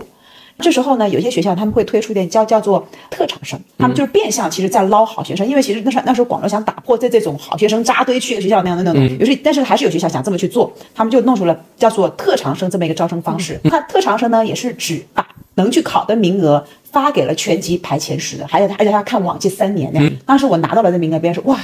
[0.60, 13.60] 这时候呢，有些学校他们会推出一点叫叫做特长生，他们就是变相其实在捞好学生，因为其实那时候那时候广州想打破在这种好学生扎堆去的学校那样的那种，有些但是还是有学校想这么去做，他们就弄出了叫做特长生这么一个招生方式。
[13.64, 20.12] 那特长生呢，也是指把能去考的名额发给了全级排前十的，还有他而且他看往届三年那样。
[20.26, 21.60] 当时我拿到了这名额，别人说哇。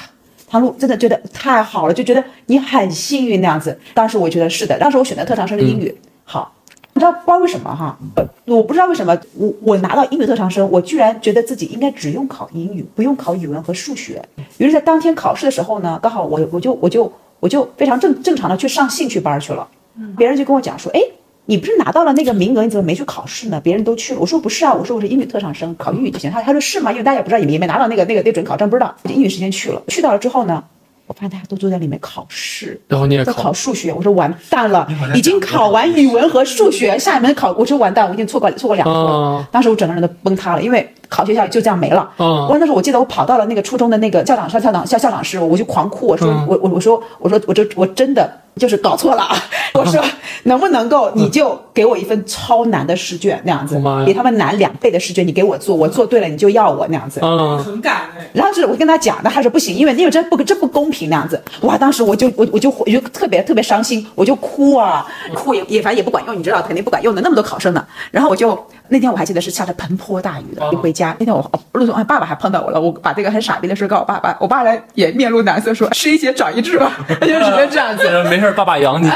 [0.48, 3.78] 唐璐真的觉得太好了，就觉得你很幸运那样子。
[3.96, 6.54] 当时我觉得是的，当时我选的特长生是英语，好，
[6.96, 14.24] 不知道不知道为什么哈，呃我不知道为什么我我拿到英语特长生，我居然觉得自己应该只用考英语，不用考语文和数学。
[14.60, 19.68] 于是，在当天考试的时候呢，刚好我我就我就我就非常正正常的去上兴趣班去了。
[20.16, 21.02] 别人就跟我讲说，哎，
[21.48, 23.60] 你不是拿到了那个名额，你怎么没去考试呢？
[23.62, 24.20] 别人都去了。
[24.22, 26.32] 我说不是啊，我说我是英语特长生，考英语就行。
[26.32, 26.94] 他他说是吗？
[26.94, 28.96] 因为大家也不知道，也没也没拿到那个那个那准考证，不知道。
[29.04, 30.64] 我就英语时间去了，去到了之后呢，
[31.08, 32.74] 我发现大家都坐在里面考试。
[32.74, 39.46] 在然后你也考考数学，我说完蛋了，已经考完语文和数学，下一门考，我说完蛋，我已经错过错过两科了哦。
[39.52, 42.10] 当时我整个人都崩塌了，因为考学校就这样没了。
[42.18, 49.36] 嗯我那时候我记得我跑到了那个初中的那个校长校校长校校长室，我就狂哭，我说嗯我我我说我说我这我真的就是搞错了啊，
[49.74, 50.02] 我说
[50.44, 57.20] 能不能够你就给我一份超难的试卷那样子比他们难两倍的试卷，你给我做，我做对了你就要我那样子。
[57.22, 58.26] 嗯，很感哎。
[58.34, 61.42] 然后就是我跟他讲，那他说不行，因为因为这不这不公平那样子。
[61.62, 67.86] 哇，当时我就我我就我就特别特别伤心，我就哭啊，哭也也反正也不管用，你知道肯定不管用的，那么多考生呢。
[68.12, 68.58] 然后我就
[68.88, 78.08] 那天我还记得是下着盆泼大雨的，一回家那天我哦路上爸爸还碰到我了，我把这个很傻逼的事告诉我爸爸，我爸呢也面露难色说吃一堑长一智吧，他 就只能这样子。
[78.30, 79.10] 没事，爸爸养你。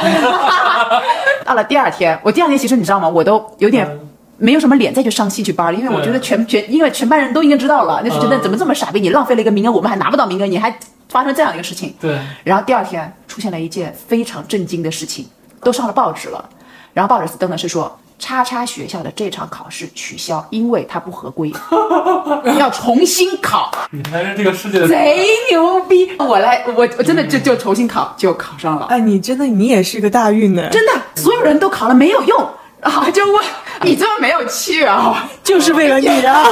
[1.46, 3.08] 到了第二天，我第二天其实你知道吗？
[3.08, 3.88] 我都有点
[4.38, 10.76] 没有什么脸再去上兴趣班了，因为我觉得全全因为全班人都已经知道了，那是觉得怎么这么傻逼，你浪费了一个名额，我们还拿不到名额，你还
[11.10, 11.94] 发生这样一个事情。
[12.02, 15.28] 对，然后第二天出现了一件非常震惊的事情，
[15.64, 16.44] 都上了报纸了，
[16.94, 18.00] 然后报纸登的是说。
[18.20, 21.52] 叉叉学校的这场考试取消，因为它不合规，
[22.60, 23.72] 要重新考。
[23.92, 26.12] 你才是这个世界的贼牛逼！
[26.20, 28.86] 我来，我我真的就就重新考，就考上了。
[28.88, 32.40] 哎，你真的你也是个大运呢，真的，所有人都考了没有用，
[32.82, 33.42] 啊就我
[33.82, 35.28] 你这么没有趣啊？
[35.42, 36.44] 就是为了你啊！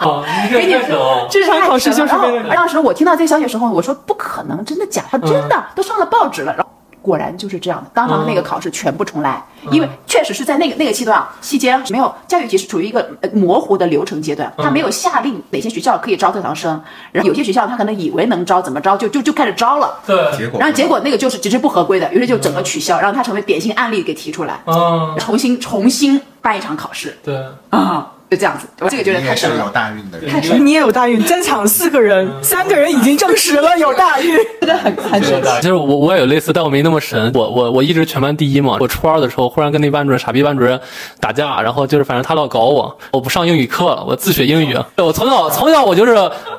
[0.00, 1.26] 啊， 你这给你说。
[1.30, 2.50] 这场考试就是为了你。
[2.50, 5.18] 当时我听到这个消息的时候，我说不可能，真的假的？
[5.18, 6.52] 他说真的，都上了报纸了。
[6.56, 6.68] 然后
[7.02, 19.98] 果然就是这样的，当场的那个考试全部重来，因为确实是在那个那个期段啊期间没有教育局是处于一个呃模糊的流程阶段，他没有下令哪些学校可以招特长生，然后有些学校他可能以为能招怎么招就就就开始招了。
[20.06, 27.18] 对，结果然后结果那个就是只是不合规的，于是就整个取消，让他成为典型案例给提出来，嗯，重新重新办一场考试。
[27.24, 27.36] 对，
[27.70, 30.30] 啊，就这样子，我这个觉得你也是有太神了，大运的人。
[30.30, 34.34] 太神，你也有大运，在场四个人， 三个人已经证实了有大运。
[34.58, 35.48] 真的很很神奇。
[35.60, 37.30] 就是我我也有类似，但我没那么神。
[37.34, 38.78] 我我我一直全班第一嘛。
[38.80, 40.80] 我初二的时候，忽然跟那班主任傻逼班主任
[41.20, 44.74] 打架，然后就是反正他老搞我，我不上英语课了，我自学英语。
[44.96, 46.16] 我从小从小我就是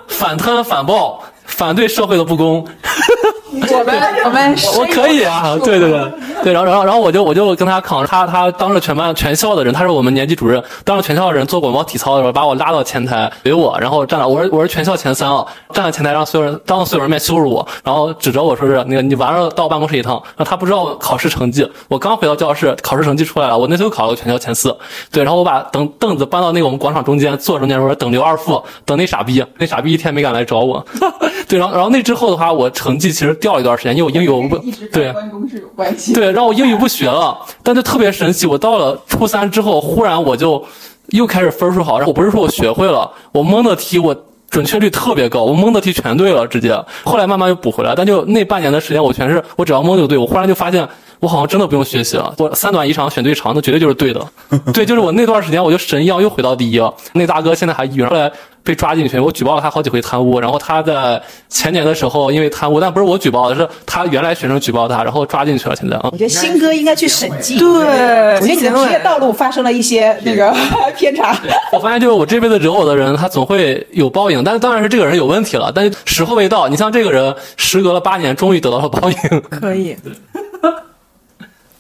[0.08, 2.64] 反贪反暴，反对社会的不公。
[3.54, 6.12] 我们我们我可以啊，对对对。
[6.44, 24.76] 对，然后然后然后我就我就跟他扛，他他当着全班全校的人，他是我们年级主任，当着全校的人做广播体操的时候，把我拉到前台怼我，然后站了，我是我是全校前三啊，站在前台让所有人当着所有人面羞辱我，然后指着我说是那个你晚上到我办公室一趟，然后他不知道我考试成绩，我刚回到教室，考试成绩出来了，我那次又考了个全校前四，
[25.12, 30.86] 对，然后我把等凳子搬到那个我们广场中间，坐中间我说等刘二副，等那傻逼，那傻逼一天没敢来找我，
[31.48, 34.58] 对，然后然后那之后的话，我成绩其实掉了一段时间，因为我英语我不
[34.92, 35.12] 对。
[35.12, 36.14] 关公是有关系。
[36.14, 38.48] 对，让我英语不学了，但就特别神奇。
[38.48, 40.64] 我到了初三之后，忽然我就
[41.10, 42.00] 又开始分数好。
[42.00, 44.16] 然后我不是说我学会了，我蒙的题我
[44.50, 46.74] 准确率特别高，我蒙的题全对了，直接。
[47.04, 50.18] 后来慢慢又补回来，但就那半年的时间，我全是我只要蒙就对。
[50.18, 50.88] 我忽然就发现。
[51.24, 54.22] 我好像真的不用学习了，我三短一长选对长，那绝对就是对的。
[54.74, 56.94] 对，就是我那段时间我就神一样又回到第一了。
[57.14, 58.30] 那大哥现在还抑郁，后来
[58.62, 60.38] 被抓进去，我举报了他好几回贪污。
[60.38, 65.76] 然后他在前年的时候因为贪污，但不是我举报的，是他原来学生举报他，然后抓进去了。
[65.78, 67.58] 现在啊，我觉得新哥应该去审计。
[67.58, 70.54] 对我觉得你的职业道路发生了一些那个
[70.98, 71.34] 偏差。
[71.72, 76.68] 我发现就是我这辈子惹我的人，他总会有报应，但是当然是这个人有问题了，但是时候未到。
[76.68, 79.18] 你像这个人，时隔了八年，终于得到了报应。
[79.50, 79.96] 可以，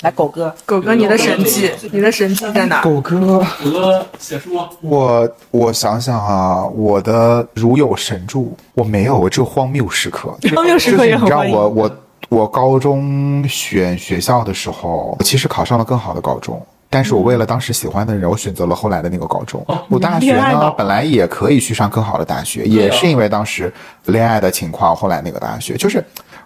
[0.03, 2.81] 来，狗哥，狗哥，你的神迹，你的神迹在哪？
[2.81, 4.49] 狗哥，狗哥写书，
[4.81, 10.37] 我我想想啊，我的如有神助，我没有，我只有荒谬时刻。
[10.53, 11.91] 荒谬时刻也很就是你知道欢迎我我
[12.27, 19.65] 我高中选学校的时候，我其实考上了更好的高中，但是我为了当时喜欢的人，我选择了后来的那个高中。
[19.87, 23.73] 我大学呢本来也可以去上更好的大学，也是因为当时
[24.07, 26.03] 恋爱的情况，后来那个大学就是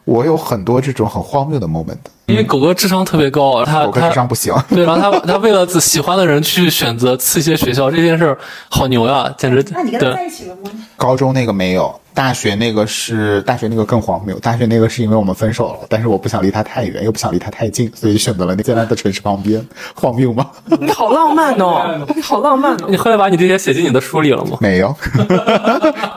[0.08, 1.98] 我有很多这种很荒谬的 moment。
[2.28, 8.38] 因为狗哥智商特别高，他我跟他智商不行， 对，然后他他为了自喜欢的人去选择刺一些学校，这件事儿
[8.70, 10.26] 好牛呀，简直那你跟他在。
[10.26, 10.72] 一起了吗？
[10.98, 14.38] 高中那个没有，大学那个是大学那个更荒谬。
[14.40, 19.66] 大学那个是因为我们分手了，但是我不想离他太远，又不想离他太近，所以选择了那现在的城市旁边。
[19.96, 20.50] 荒谬吗？
[20.82, 22.88] 你 好浪漫哦，你 好浪漫哦。
[22.90, 24.58] 你后来把你这些写进你的书里了吗？
[24.60, 24.94] 没有，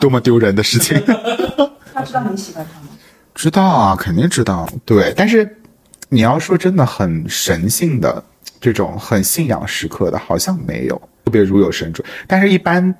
[0.00, 1.00] 多么丢人的事情。
[1.94, 2.88] 他知道你喜欢他吗？
[3.34, 4.68] 知道啊，肯定知道。
[4.84, 5.48] 对，但是
[6.08, 8.22] 你要说真的很神性的
[8.60, 12.04] 这种很信仰时刻的，好像没有，特别如有神助。
[12.26, 12.94] 但是，一般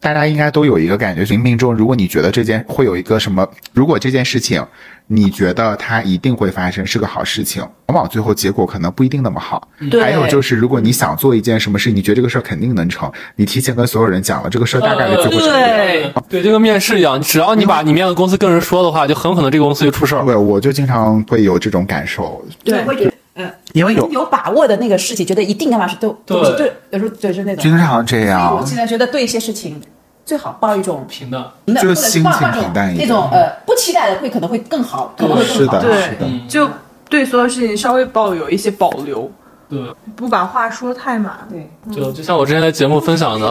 [0.00, 4.64] 大家应该都有一个感觉，冥冥中，如果你觉得这件会有一个什么，如果这件事情
[5.08, 9.68] 你觉得它一定会发生，是个好事情，往往最后结果可能不一定那么好。
[9.90, 15.48] 对还有就是，如果你想做一件什么事，你觉得这个事儿肯定能成，你提前跟所有人讲了，这个事儿大概率就会成。
[15.48, 20.24] 对，对，就跟面试一样，只要你把你面的公司跟人说的话，就很可能这个公司就出事儿。
[20.24, 27.62] 对，我就经常会有这种感受，对会觉得嗯，因为有有把握的那个事情，觉得一定干嘛是都都是对对，有时候对是那种。
[27.62, 28.66] 经常这样我。
[28.66, 29.80] 现在觉得对一些事情，
[30.26, 35.80] 最好抱一种平的，平的，就或者是心情抱抱一种平淡一点那种呃不期待的会可能会更好，可能会更好。
[35.80, 36.46] 是的，对。
[36.48, 36.68] 就
[37.08, 39.30] 对所有事情稍微抱有一些保留，
[39.68, 39.80] 对，
[40.14, 41.36] 不把话说太满。
[41.50, 43.50] 对，就就像我之前在节目分享的，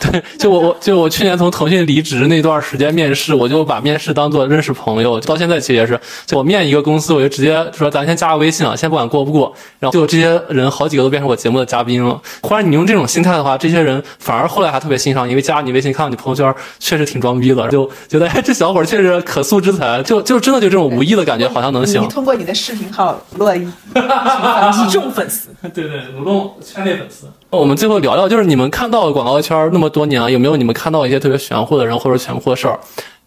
[0.00, 12.20] 对， 对，就我我就我去年从腾讯离职那段时间面试，我就把面试当做认识朋友，到现在其实也是，就我面一个公司，我就直接说咱先加个微信啊，先不管过不过，然后就这些人好几个都变成我节目的嘉宾了。
[12.42, 22.06] 忽然你用这种心态的话，这些人反而后来还特别欣赏你，因为加你微信看到你朋友圈确实挺装逼的，就觉得哎这小伙儿确实可塑之才，就就真的就这种无意的感觉好像能行你。
[22.06, 27.26] 通过你的视频号落一一众粉丝，对 对，主动圈内粉丝。
[27.50, 32.78] 我们最后聊聊，就是你们看到广告圈那么多年啊，有没有你们看到一些特别玄乎的人或者玄乎的事儿，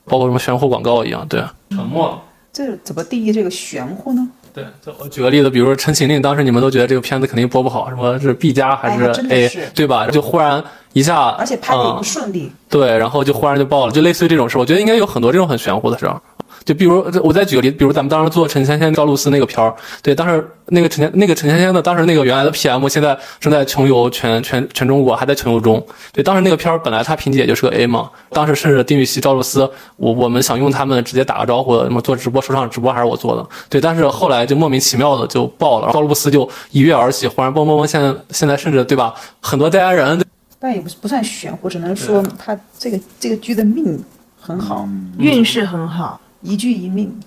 [0.05, 1.25] 包括什么玄乎广告一样？
[1.27, 2.21] 对，沉默了。
[2.51, 4.27] 这怎么定义这个玄乎呢？
[4.51, 10.07] 对，就我举个例子，比如说《陈情令》，当时你们都觉得这个片子肯定播不好，什么是 B 加还是 A，、是对吧？
[10.07, 10.61] 就忽然
[10.93, 12.51] 一下，而且拍的也嗯不顺利。
[12.67, 16.19] 对，然后就忽然就爆了，就类似于这种事，我觉得应该有很多这种很玄乎的事儿。
[16.65, 25.83] 就比如我再举个例子，比如咱们当时做陈芊芊、赵露思那个片儿，对，当时那个陈芊那个陈芊芊的当时那个原来的 PM 现在正在穷游全全全中国，还在穷游中。
[26.11, 40.21] 对，当时那个片儿本来它评级也就是个 A 嘛，当时甚至丁禹兮、赵露思，我我们想用他们直接打个招呼，什么做直播、首场直播还是我做的，对，但是后来就莫名其妙的就爆了，赵露思就一跃而起，忽然蹦蹦蹦，现在现在甚至对吧，很多代言人
[40.59, 44.03] 但也不不算玄乎，只能说他这个这个剧的命
[44.39, 46.19] 很好，运势很好。
[46.41, 47.17] 一句一命。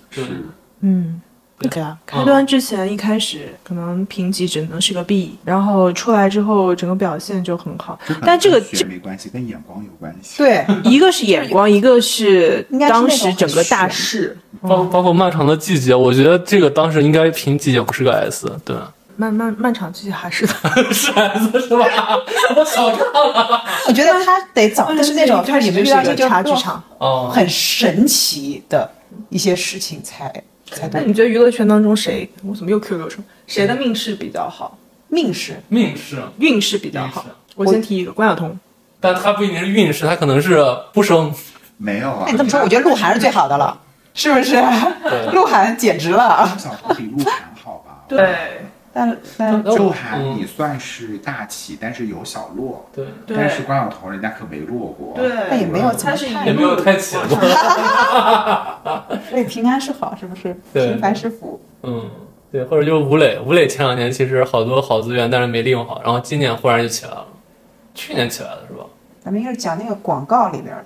[0.81, 1.21] 嗯，
[1.59, 7.97] 对啊，开端之前一开始可能评级只能是个 B，然后出来之后整个表现就很好。
[8.21, 10.39] 但这个这没关系，跟眼光有关系。
[10.43, 14.37] 对， 一个是眼光，一个是当时整个大势。
[14.61, 18.75] 包包括漫长的季节，我觉得这个当时应该评级也不是个 S，对，
[19.15, 20.45] 漫漫漫长季节还是
[20.91, 21.85] 是 S 是吧？
[22.55, 23.63] 我少看了。
[23.87, 26.81] 我觉得他得找的是那种，就是你们遇到这个差距场。
[26.97, 28.89] 哦，很神奇的
[29.29, 30.31] 一些事情才
[30.65, 31.01] 才对。
[31.01, 32.29] 那你觉得娱乐圈当中谁？
[32.43, 33.23] 我怎么又 Q 流程？
[33.47, 34.77] 谁的命势比较好？
[35.07, 37.25] 命势，命势，运势比较好？
[37.55, 38.59] 我先提一个关晓彤。
[38.99, 41.33] 但她不一定是运势，她可能是不生。
[41.77, 43.77] 没有啊那你这么说，我觉得鹿晗是最好的了，
[44.13, 44.55] 是不是？
[45.33, 46.55] 鹿晗简直了。
[46.57, 48.05] 小彤比鹿晗好吧？
[48.07, 48.61] 对
[48.93, 52.85] 但但鹿晗你算是大起，但是有小落。
[52.93, 55.13] 对，但是关晓彤人家可没落过。
[55.15, 57.37] 对，但也没有太也没有太起过。
[59.29, 60.55] 所以平安是好，是不是？
[60.71, 61.59] 对平凡是福。
[61.81, 62.09] 嗯，
[62.51, 67.25] 对，或者就是吴磊，吴磊前两年其实好多好资源，但是没利用好，然后今年忽然就起来了，
[67.95, 68.85] 去年起来的是吧？
[69.23, 70.85] 咱们应该是讲那个广告里边的，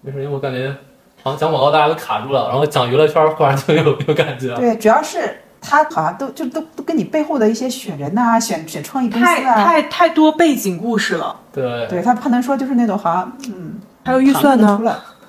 [0.00, 0.74] 没事，因为我感觉
[1.22, 4.58] 好像讲广告大家都卡住了，然后讲娱乐圈忽然就有有感觉了。
[4.58, 11.34] 对，主要是他好像都就都都跟你背后的一些选人呐、选选创意公司啊，太太多背景故事了。
[11.52, 11.86] 对。
[11.88, 13.74] 对他不能说就是那种好像嗯，
[14.04, 14.80] 还有预算呢。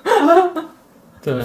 [1.22, 1.42] 对，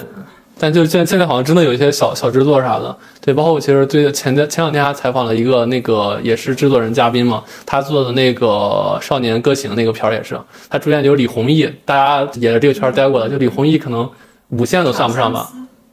[0.60, 14.08] 但就现现在好像真的有一些小小制作啥的，对，包括我其实对前前前两天还采访了一个那个也是制作人嘉宾嘛，他做的那个《少年歌行》那个片儿也是，他主演就是李宏毅，大家也是这个圈儿待过的，就李宏毅可能
[14.50, 15.50] 五线都算不上吧。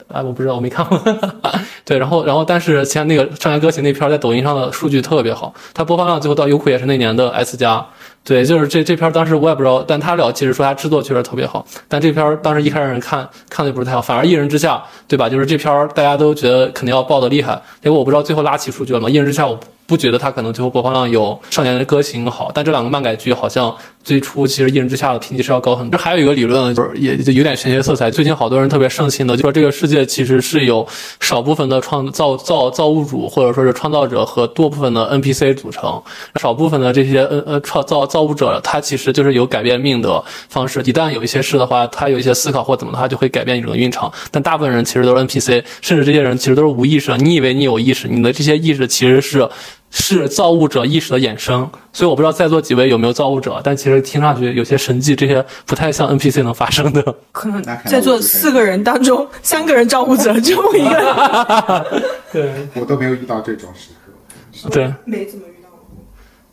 [0.09, 0.99] 哎，我不知道，我没看过。
[1.85, 7.85] 对，然后，然后，但是像那个《少年歌行》那片在抖音上的数据特别好，它播放量最后到优酷也是那年的 S 加。
[8.25, 15.29] 对，就是这这片当时我也不知道，但他俩其实说他制作确实特别好，但这片当时一开始人看看的不是太好，反而一人之下，对吧？
[15.29, 19.09] 就是这片大家都觉得肯定要爆的厉害，结果我不知道最后拉起数据了吗？
[19.09, 21.23] 一人之下我不觉得它可能最后播放量有
[21.55, 23.75] 《少年的歌行》好，但这两个漫改剧好像
[24.05, 25.97] 最初其实《一人之下》的评级是要高很多。
[25.97, 28.11] 这还有一个理论，就是也有点玄学色彩。
[28.11, 30.87] 最近好多人特别盛行的，就说这个世界其实是有
[31.21, 36.03] 少部分的创造造造物主或者说是创造者和多部分的 NPC 组成，
[36.39, 40.81] 少部分的这些呃呃创造造物者，他其实就是有改变命的方式。
[40.83, 44.13] 一旦有一些事的话，他有一些思考或怎么的话，就会改变你整个运场。
[44.31, 47.17] 但大部分人其实都是 NPC，甚至这些人其实都是无意识的。
[47.17, 49.49] 你以为你有意识，你的这些意识其实是。
[49.91, 57.03] 是造物者意识的衍生，所以我不知道在座几位有没有造物者，但其实听上去有些神迹，这些不太像 NPC 能发生的。
[57.33, 62.03] 可能在座四个人当中，三个人造物者，就我一个。
[62.31, 64.69] 对， 我都没有遇到这种时刻。
[64.71, 65.81] 对，没怎么遇到过。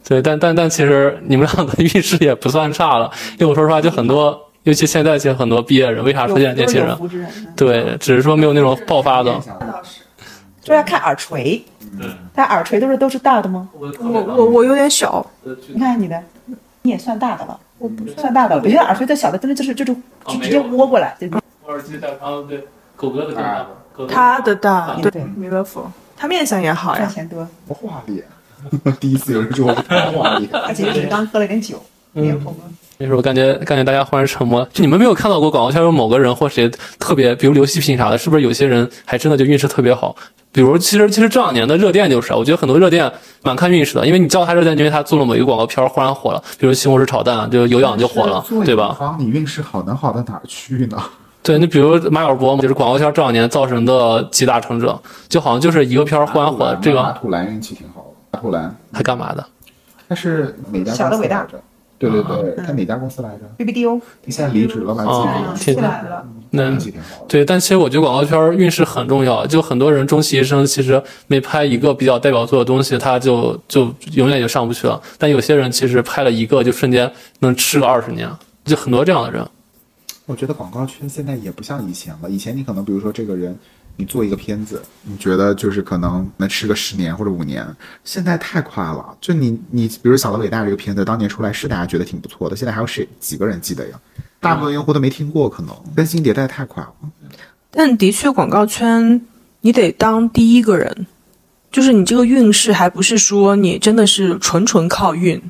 [0.08, 6.98] 对，但但但其实你们俩的运势也不算差了，因为我说实话，就很多，尤其现在其实很多毕业人，为啥出现年轻人？
[7.56, 9.32] 对，只是说没有那种爆发的。
[9.60, 10.02] 那倒是。
[10.62, 11.64] 就要看耳垂，
[11.98, 13.70] 对，它耳垂都是都是大的吗？
[13.74, 15.26] 我我我有点小，
[15.74, 16.22] 你看你的，
[16.82, 18.34] 你也算大的了，我不算。
[18.34, 18.64] 大的了。
[18.64, 19.96] 有些耳垂再小的，真的就是就是
[20.28, 21.16] 就直接窝过来。
[21.66, 22.64] 我耳机大，啊对，
[22.96, 23.66] 狗哥的大，
[24.08, 28.24] 他的大，对，弥勒佛，他面相也好呀，钱多，不画脸，
[29.00, 29.74] 第一次有人说我
[30.22, 31.82] 画脸， 而且是刚喝了点酒，
[32.14, 32.60] 脸红了。
[32.98, 40.16] 那时候感觉感觉大家忽然沉默，就你们没有看到过广告圈有某个人或谁特别，比如刘希平啥的，是不是有些人还真的就运势特别好？
[40.56, 43.12] 比如，其实其实这两年的热电就是，我觉得很多热电
[43.44, 49.18] 蛮看运势的，因为你叫他热电，因为他做了某一个广告片忽然火了，比如西红柿炒蛋，就有氧就火了，对吧？
[49.20, 50.98] 你运势好能好到哪儿去呢？
[51.44, 54.98] 对，你比如马小波嘛，就是广告圈这两年造成的集大成者，
[55.28, 56.80] 就好像就是一个片忽然火了。
[56.82, 59.46] 这个马土兰运气挺好的，马土兰他干嘛的？
[60.08, 61.46] 他是美家小的伟大。
[61.98, 65.04] 对对对，他哪家公司来着？BBDO，你现在离职了吧？
[65.56, 66.26] 出来了。
[66.52, 66.78] 那
[67.28, 75.02] 对，但其实我觉得广告圈运势很重要，就很多人终其一生，其实每拍一个比较代表作的东西，他就就永远就上不去了。
[75.18, 78.30] 但有些人其实拍了一个，就瞬间能吃个二十年，
[78.66, 79.46] 就很多这样的人。
[80.26, 83.58] 我觉得广告圈现在也不像以前了，以前你可能比如说这个人。
[83.98, 87.66] 你做一个片子，你觉得就是可能能吃个十年或者五年，
[88.04, 89.16] 现在太快了。
[89.22, 94.00] 就你你比如《小的伟大》这个片子，当年出来是大家觉得挺不错的，现在还有谁几个人记得呀？
[94.42, 96.92] 大部分用户都没听过，可能更新迭代太快了。
[97.72, 99.22] 但的确，广告圈
[99.62, 101.08] 你得当第一个人，
[101.72, 105.42] 就是你这个运势还不是说你真的是纯纯靠运，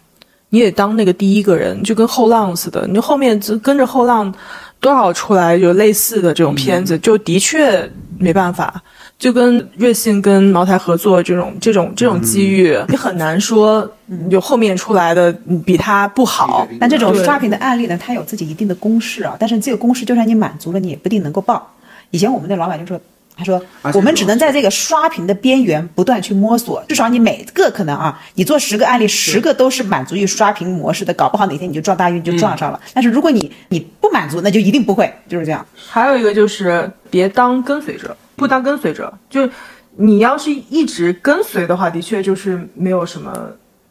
[0.49, 4.33] 你得当那个第一个人，就跟后浪似的，你后面跟着后浪。
[4.81, 7.89] 多少出来有类似的这种片子，就的确
[8.19, 8.81] 没办法，
[9.17, 13.89] 就跟瑞幸跟茅台合作这种这种这种机遇，你很难说
[14.29, 15.31] 有后面出来的
[15.65, 16.67] 比它不好。
[16.79, 21.75] 但这种刷屏的案例呢，它有自己一定的公式啊，但是这个公式就算你满足了，你也不一定能够报。
[22.11, 22.99] 以前我们的老板就说。
[23.37, 23.61] 他说
[23.93, 32.79] ：“我们只能在这个刷屏的边缘不断去摸索，至少你每个可能啊，你做十个案例，十个都是满足于刷屏模式的，搞不好哪天你就撞大运就撞上了。
[32.93, 35.65] 但是如果你你不满足，那就一定不会，就是这样。
[35.75, 39.49] 还有一个就是别当跟随者，不当跟随者，就
[39.97, 43.31] 你要是一直跟随的话，的确就是没有什么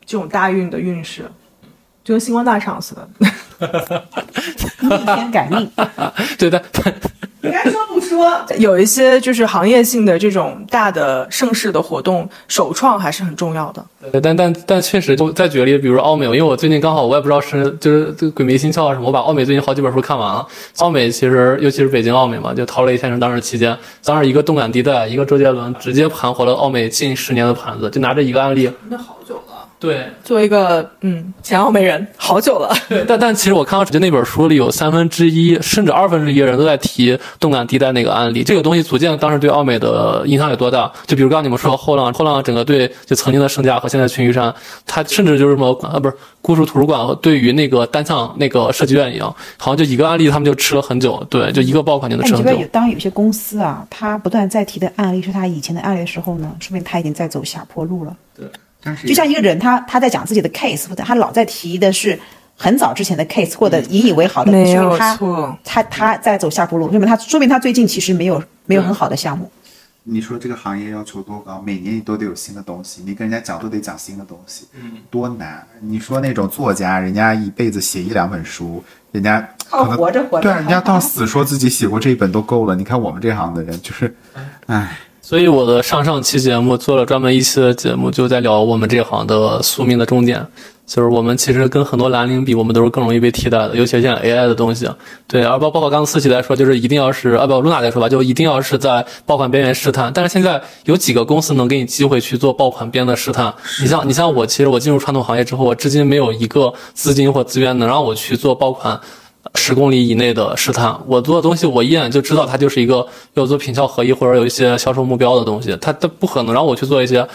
[0.07, 1.31] 这种大运的运势，
[2.03, 3.09] 就跟星光大厂似的，
[4.81, 5.71] 逆天改命。
[6.39, 6.65] 对的。”
[7.45, 8.33] 你该说不说？
[8.59, 13.85] 有一些就是行业性的这种大的盛世的活动，首创还是很重要的。
[14.11, 20.47] 对，但但但确实，就再举个例子，比如奥美，因为我最近刚好我也不知道是就是这个鬼迷心窍啊什么，我把奥美最近好几本书看完了。
[20.79, 28.71] 奥美其实尤其是北京奥美嘛，就陶雷先生当时期间，当时一个动感地带，一个周杰伦，直接盘活了奥美近十年的盘子，就拿这一个案例。
[28.89, 29.54] 那好久了。
[29.79, 32.75] 对，作为一个嗯前奥美人，好久了。
[32.89, 40.91] 对，但但其实我看到就那本书里有三分之一甚至二分之一的人都在提动感地带那个案例，这个东西组建当时对奥美的影响有多大？
[41.07, 44.55] 就比如刚刚你们说后浪，后浪整个对就曾经的盛家和现在群玉山，
[44.87, 51.23] 它甚至就是什么啊不是姑苏图书馆对于那个单向那个设计院一样，好像就一个案例他们就吃了很久。
[51.29, 52.67] 对，就一个爆款就能吃很久。
[52.73, 58.17] 当有些公司啊，他不断在提的案例是他以前的案例的时候呢，说明他已经在走下坡路了。
[58.35, 58.47] 对。
[59.07, 62.19] 就像一个人，他他在讲自己的 case，或者他老在提的是
[62.57, 65.59] 很早之前的 case，或者引以为豪的，没有错。
[65.65, 69.51] 他他在走下坡路，说明他说明他最近其实没有没有很好的项目。
[70.07, 71.63] 你说这个行业要求多高？
[71.65, 75.67] 每年你都得有新的东西，你跟人家讲都得讲新的东西，嗯，多难。
[75.81, 82.77] 你说那种作家，人家一辈子写一两本书，人家可能活着活着，对，人家到死说自己写过这一本都够了。
[82.77, 84.15] 你看我们这行的人，就是，
[84.67, 84.99] 唉。
[85.27, 90.47] 所以我的上上期节目做了专门一期的节目，就在聊我们这行的宿命的终点。
[90.87, 94.87] 就是我们其实跟很多蓝领比，我们都是更容易被替代的，尤其像 AI 的东西。
[95.27, 100.13] 对，而包包括刚刚思琪来说，就是一定要是啊不露娜来说吧，就一定要是在爆款边缘试探。
[100.13, 103.55] 但是现在有几个公司能给你机会去做爆款边的试探？
[103.81, 109.01] 你像你像我，其实我进入传统行业之后，我至今没有一个资金或资源能让我去做爆款。
[109.55, 117.27] 十公里以内的试探，我做的东西，我一眼就知道它就是一个要做品效合一或者有一些销售目标的东西，它它不可能让我去做一些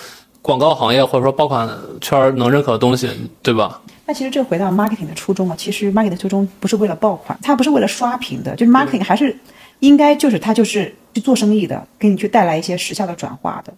[0.42, 1.70] 广告行业或者说爆款
[2.02, 3.10] 圈能认可的东西，
[3.42, 3.82] 对吧？
[4.06, 9.38] 那其实这回到 marketing 的初衷啊，其实 marketing 的初衷不是为了爆款，它不是为了刷屏的，就是 marketing 还是
[9.80, 13.72] 应该就是它就是去做生意的，给你去带来一些时效的转化的。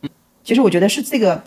[0.43, 1.41] 其实我觉得是这个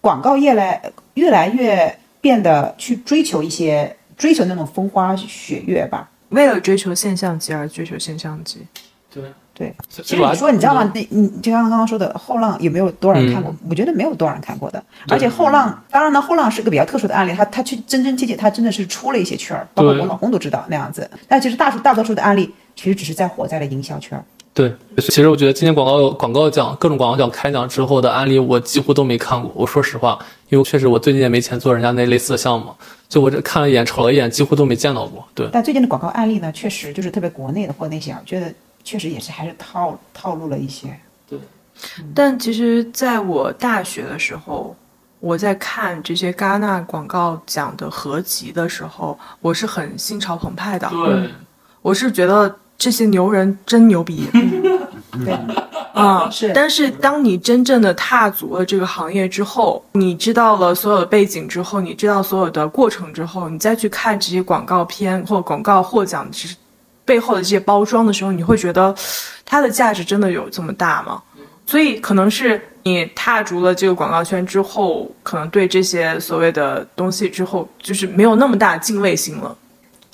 [0.00, 0.82] 广告业来
[1.14, 6.10] 越来越变得去追求一些追求那种风花雪月吧。
[6.30, 8.66] 为了追求现象级而追求现象级，
[9.12, 9.22] 对
[9.52, 9.74] 对。
[9.88, 10.90] 其实你说，你知道吗？
[10.94, 13.54] 那你就像刚刚说的，后浪有没有多少人看过？
[13.68, 14.82] 我觉得没有多少人看过的。
[15.08, 21.08] 而且后浪，当然呢，后浪是个比较特殊的案例，他他去真真切切，他真的是出了一些圈儿，包括我老公都知道那样子。
[21.28, 24.24] 但其实大数大多数的案例，其实只是在火在了营销圈儿。
[24.54, 29.50] 对，其实我觉得今年广告广告奖各种广告奖开奖之后的案例，我几乎都没看过。
[29.52, 30.16] 我说实话，
[30.48, 32.72] 因为确实我最近也没钱做人家那类似的项目，
[33.08, 35.26] 就我这看了一眼，瞅了一眼，几乎都没见到过。
[35.34, 35.48] 对。
[35.52, 38.46] 但最近的广告案例呢，确实就是特别国内的或那些，觉得
[38.84, 40.96] 确实也是还是套套路了一些。
[41.28, 41.36] 对。
[42.14, 44.76] 但其实在我大学的时候，
[45.18, 50.88] 我在看这些戛纳广告奖的合集的时候，我是很心潮澎湃的。
[50.90, 51.28] 对。
[51.82, 52.54] 我是觉得。
[52.84, 54.28] 这些牛人真牛逼，
[55.24, 55.32] 对，
[55.94, 56.52] 啊是。
[56.52, 66.54] 但是当你真正的踏足了这个行业之后，你知道了所有的背景之后，你知道所有的过程之后，你再去看这些广告片或广告获奖是
[67.06, 68.94] 背后的这些包装的时候，你会觉得
[69.46, 71.22] 它的价值真的有这么大吗？
[71.66, 79.56] 所以可能是你踏足了这个广告圈之后，可能对这些所谓的东西之后，就是没有那么大敬畏心了。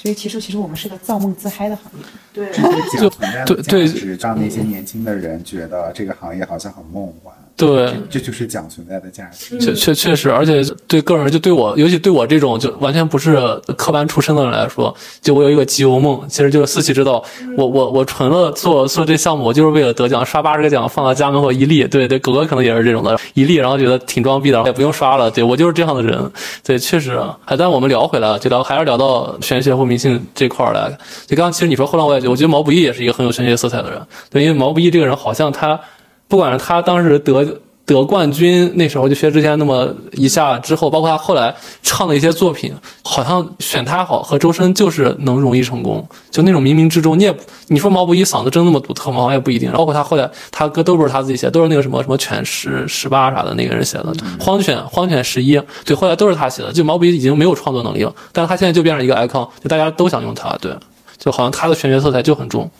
[0.01, 2.05] 所以其实，其实我们是个造梦自嗨的行业。
[2.33, 2.51] 对，
[2.99, 3.11] 就
[3.45, 7.35] 对对，让那些年轻的人觉得这个行业好像很梦幻。
[7.61, 9.59] 对，这就是讲存在的价值。
[9.59, 13.39] 确确确实，而且对个人，就对我，尤其对我这种就完全不是
[13.77, 17.23] 科班出身的人来说，就我有一个集邮梦，其实就是四喜知道，
[17.57, 21.85] 我我我纯了做做这项目，我就是为了得奖，刷八十个奖放到家门口一立。
[21.87, 25.31] 对对，狗哥可能也是这种的，一立，然后觉得挺装逼的，也不用刷了。
[25.31, 26.31] 对我就是这样的人。
[26.65, 27.21] 对，确实。
[27.45, 30.91] 还但我们聊回来，就聊还是聊到玄学或迷信这块儿来。
[31.27, 34.01] 就刚刚其实你说后来我也觉得，我觉得毛不易也是一个很有玄学色彩的人。
[34.31, 35.79] 对，因为毛不易这个人好像他。
[36.31, 37.45] 不管是他当时得
[37.85, 41.53] 得冠军那时候就薛之谦那么一下之后，包括他后来
[41.83, 42.73] 唱的一些作品，
[43.03, 49.33] 好像选他好和周深就是能容易成功，就那种冥冥之中，你也你说毛不易嗓子真那么独特吗？
[49.33, 49.73] 也不一定。
[49.73, 56.73] 包括他后来他歌都不是他自己写，都是那个什么什么犬十十八啥的那个人写的，荒犬荒犬十一，对，后来都是他写的。
[56.73, 60.73] 就毛不易已经没有创作能力了，但是他现在就变成一个 icon，就大家都想用他，对，
[61.19, 62.71] 就好像他的玄学色彩就很重。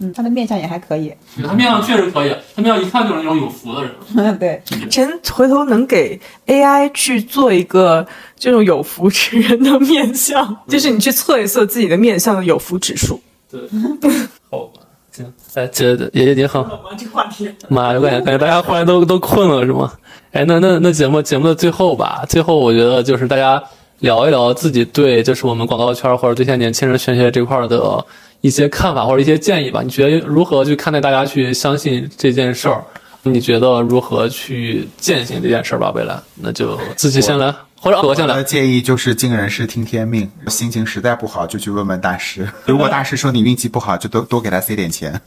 [0.00, 1.12] 嗯，他的面相也还可以。
[1.44, 3.92] 他面相确实可以，他面相一看就是那种有福的人。
[4.16, 4.62] 嗯，对。
[4.88, 8.06] 真回头能给 AI 去做一个
[8.38, 13.20] 这种有福之人的面相，就是你去测一测自己的面相的有福指数。
[13.50, 13.60] 对，
[14.48, 14.80] 好吧，
[15.10, 15.32] 行。
[15.54, 16.64] 哎，这爷爷你好。
[16.96, 17.50] 这话题。
[17.68, 19.92] 妈呀，感觉感觉大家忽然都都困了是吗？
[20.30, 23.60] 哎，那那那节目节目的最后吧，最后我觉得就是大家
[23.98, 28.06] 聊一聊自己对就是我们广告圈或者对现在年轻人玄学这块的。
[28.40, 32.82] 一些看法或者一些建议吧，你觉得如何去看待大家去相信这件事儿？
[33.24, 35.90] 你觉得如何去践行这件事儿吧？
[35.90, 38.36] 未来，那就自己先来，或者我先来。
[38.36, 42.48] 的建议就是尽人事听天命，心情实在不好就去问问大师。
[42.64, 45.20] 如果大师说你运气不好，就多多给他塞点钱。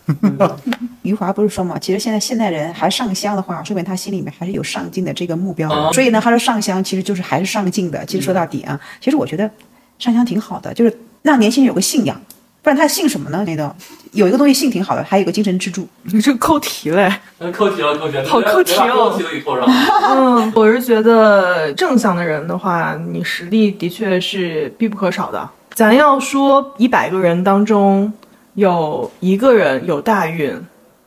[1.03, 5.91] 余华不是说嘛，其实现在现代人还上香的话，说明他心里面还是有上进的这个目标。
[5.91, 8.03] 所以呢，他说上香其实就是还是上进的。
[8.05, 9.51] 其实说到底啊，其实我觉得
[9.99, 12.20] 上香挺好的，就是让年轻人有个信仰。
[12.64, 13.43] 不然他姓什么呢？
[13.45, 13.76] 那个
[14.12, 15.88] 有一个东西姓挺好的，还有一个精神支柱。
[16.03, 17.12] 你 这个扣题嘞？
[17.51, 19.18] 扣题了，扣题了，好扣题哦！
[20.45, 25.49] 嗯，我是觉得正向的人的话，你实力的确是必不可少的。
[25.74, 28.14] 咱要说一百个人当中
[28.53, 30.53] 有一个人有大运，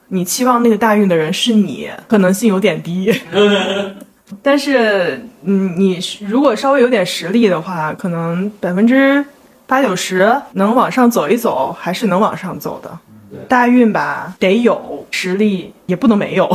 [0.09, 3.15] 你期望那个大运的人是你，可能性有点低。
[4.43, 9.25] 但是，嗯，你如果稍微有点实力的话，可能百分之。
[9.75, 12.97] 八九十能往上走一走，还是能往上走的。
[13.49, 16.49] 大运吧，得有实力，也不能没有。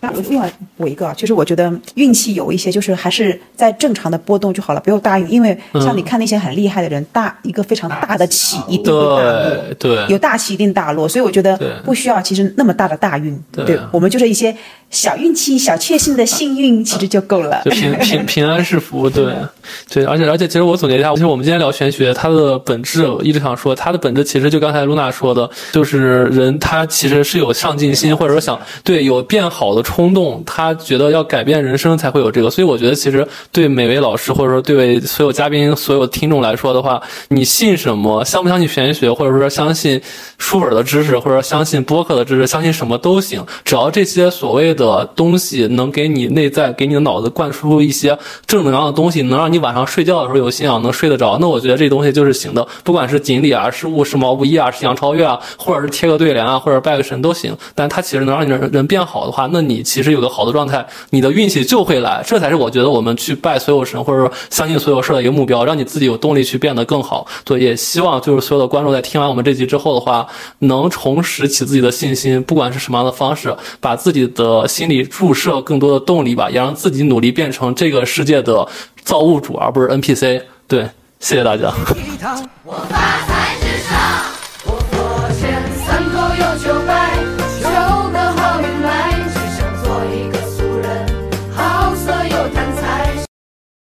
[0.00, 5.30] 那我另外我一个啊，就是我觉得运气有一些，就是还是在正常的波动就好了，不要大运。
[5.30, 9.96] 因为像你看那些很厉害的人，大一个非常大的起一定会大落，对。
[9.96, 13.78] 对有大起一定大落，所以我觉得不需要其实那么大的大运，对。
[13.92, 14.54] 我们就是一些
[14.90, 17.62] 小运气、小确幸的幸运，其实就够了。
[17.64, 17.70] 就。
[17.70, 19.32] 平平平安是福，对。
[19.88, 39.98] 对，而且而且，其实我总结一下，其实我们今天聊玄学，它的本质，我一直想说，它的本质其实就刚才露娜说的，就是人他其实是有上进心，或者说想对对有变好的冲动，他觉得要改变人生才会有这个，所以我觉得其实对每位老师或者说对所有嘉宾、所有听众来说的话，你信什么，相不相信玄学，或者说相信
[40.36, 52.68] 书本的知识，或者说相信播客的知识，相信什么都行，只要这些所谓的东西能给你内在、给你的脑子灌输一些正能量的东西，能让你晚上睡觉的时候有信仰，能睡得着，那我觉得这东西就是行的。
[52.84, 57.56] 不管是锦鲤啊，是雾，是毛不易啊，是杨超越啊，或者是贴个对联啊，或者拜个神都行。
[57.74, 62.22] 但它其实能让你人变好的话，那你其实有个好的状态，你的运气就会来。
[62.26, 67.26] 这才是我觉得我们去拜所有神，或者说相信所有事的一个目标，让你自己有动力去变得更好。
[67.44, 70.26] 对，也希望就是所有的观众在听完我们这集之后的话，
[70.60, 78.66] 能重拾起自己的信心，不管是什么样的方式，把自己的心里注射更多的动力吧，也让自己努力变成这个世界的
[79.04, 80.42] 造物主，而不是 NPC。
[80.66, 80.88] 对，
[81.20, 81.72] 谢谢大家。
[82.64, 83.98] 我发财至上，
[84.64, 87.11] 我佛前三头有九百，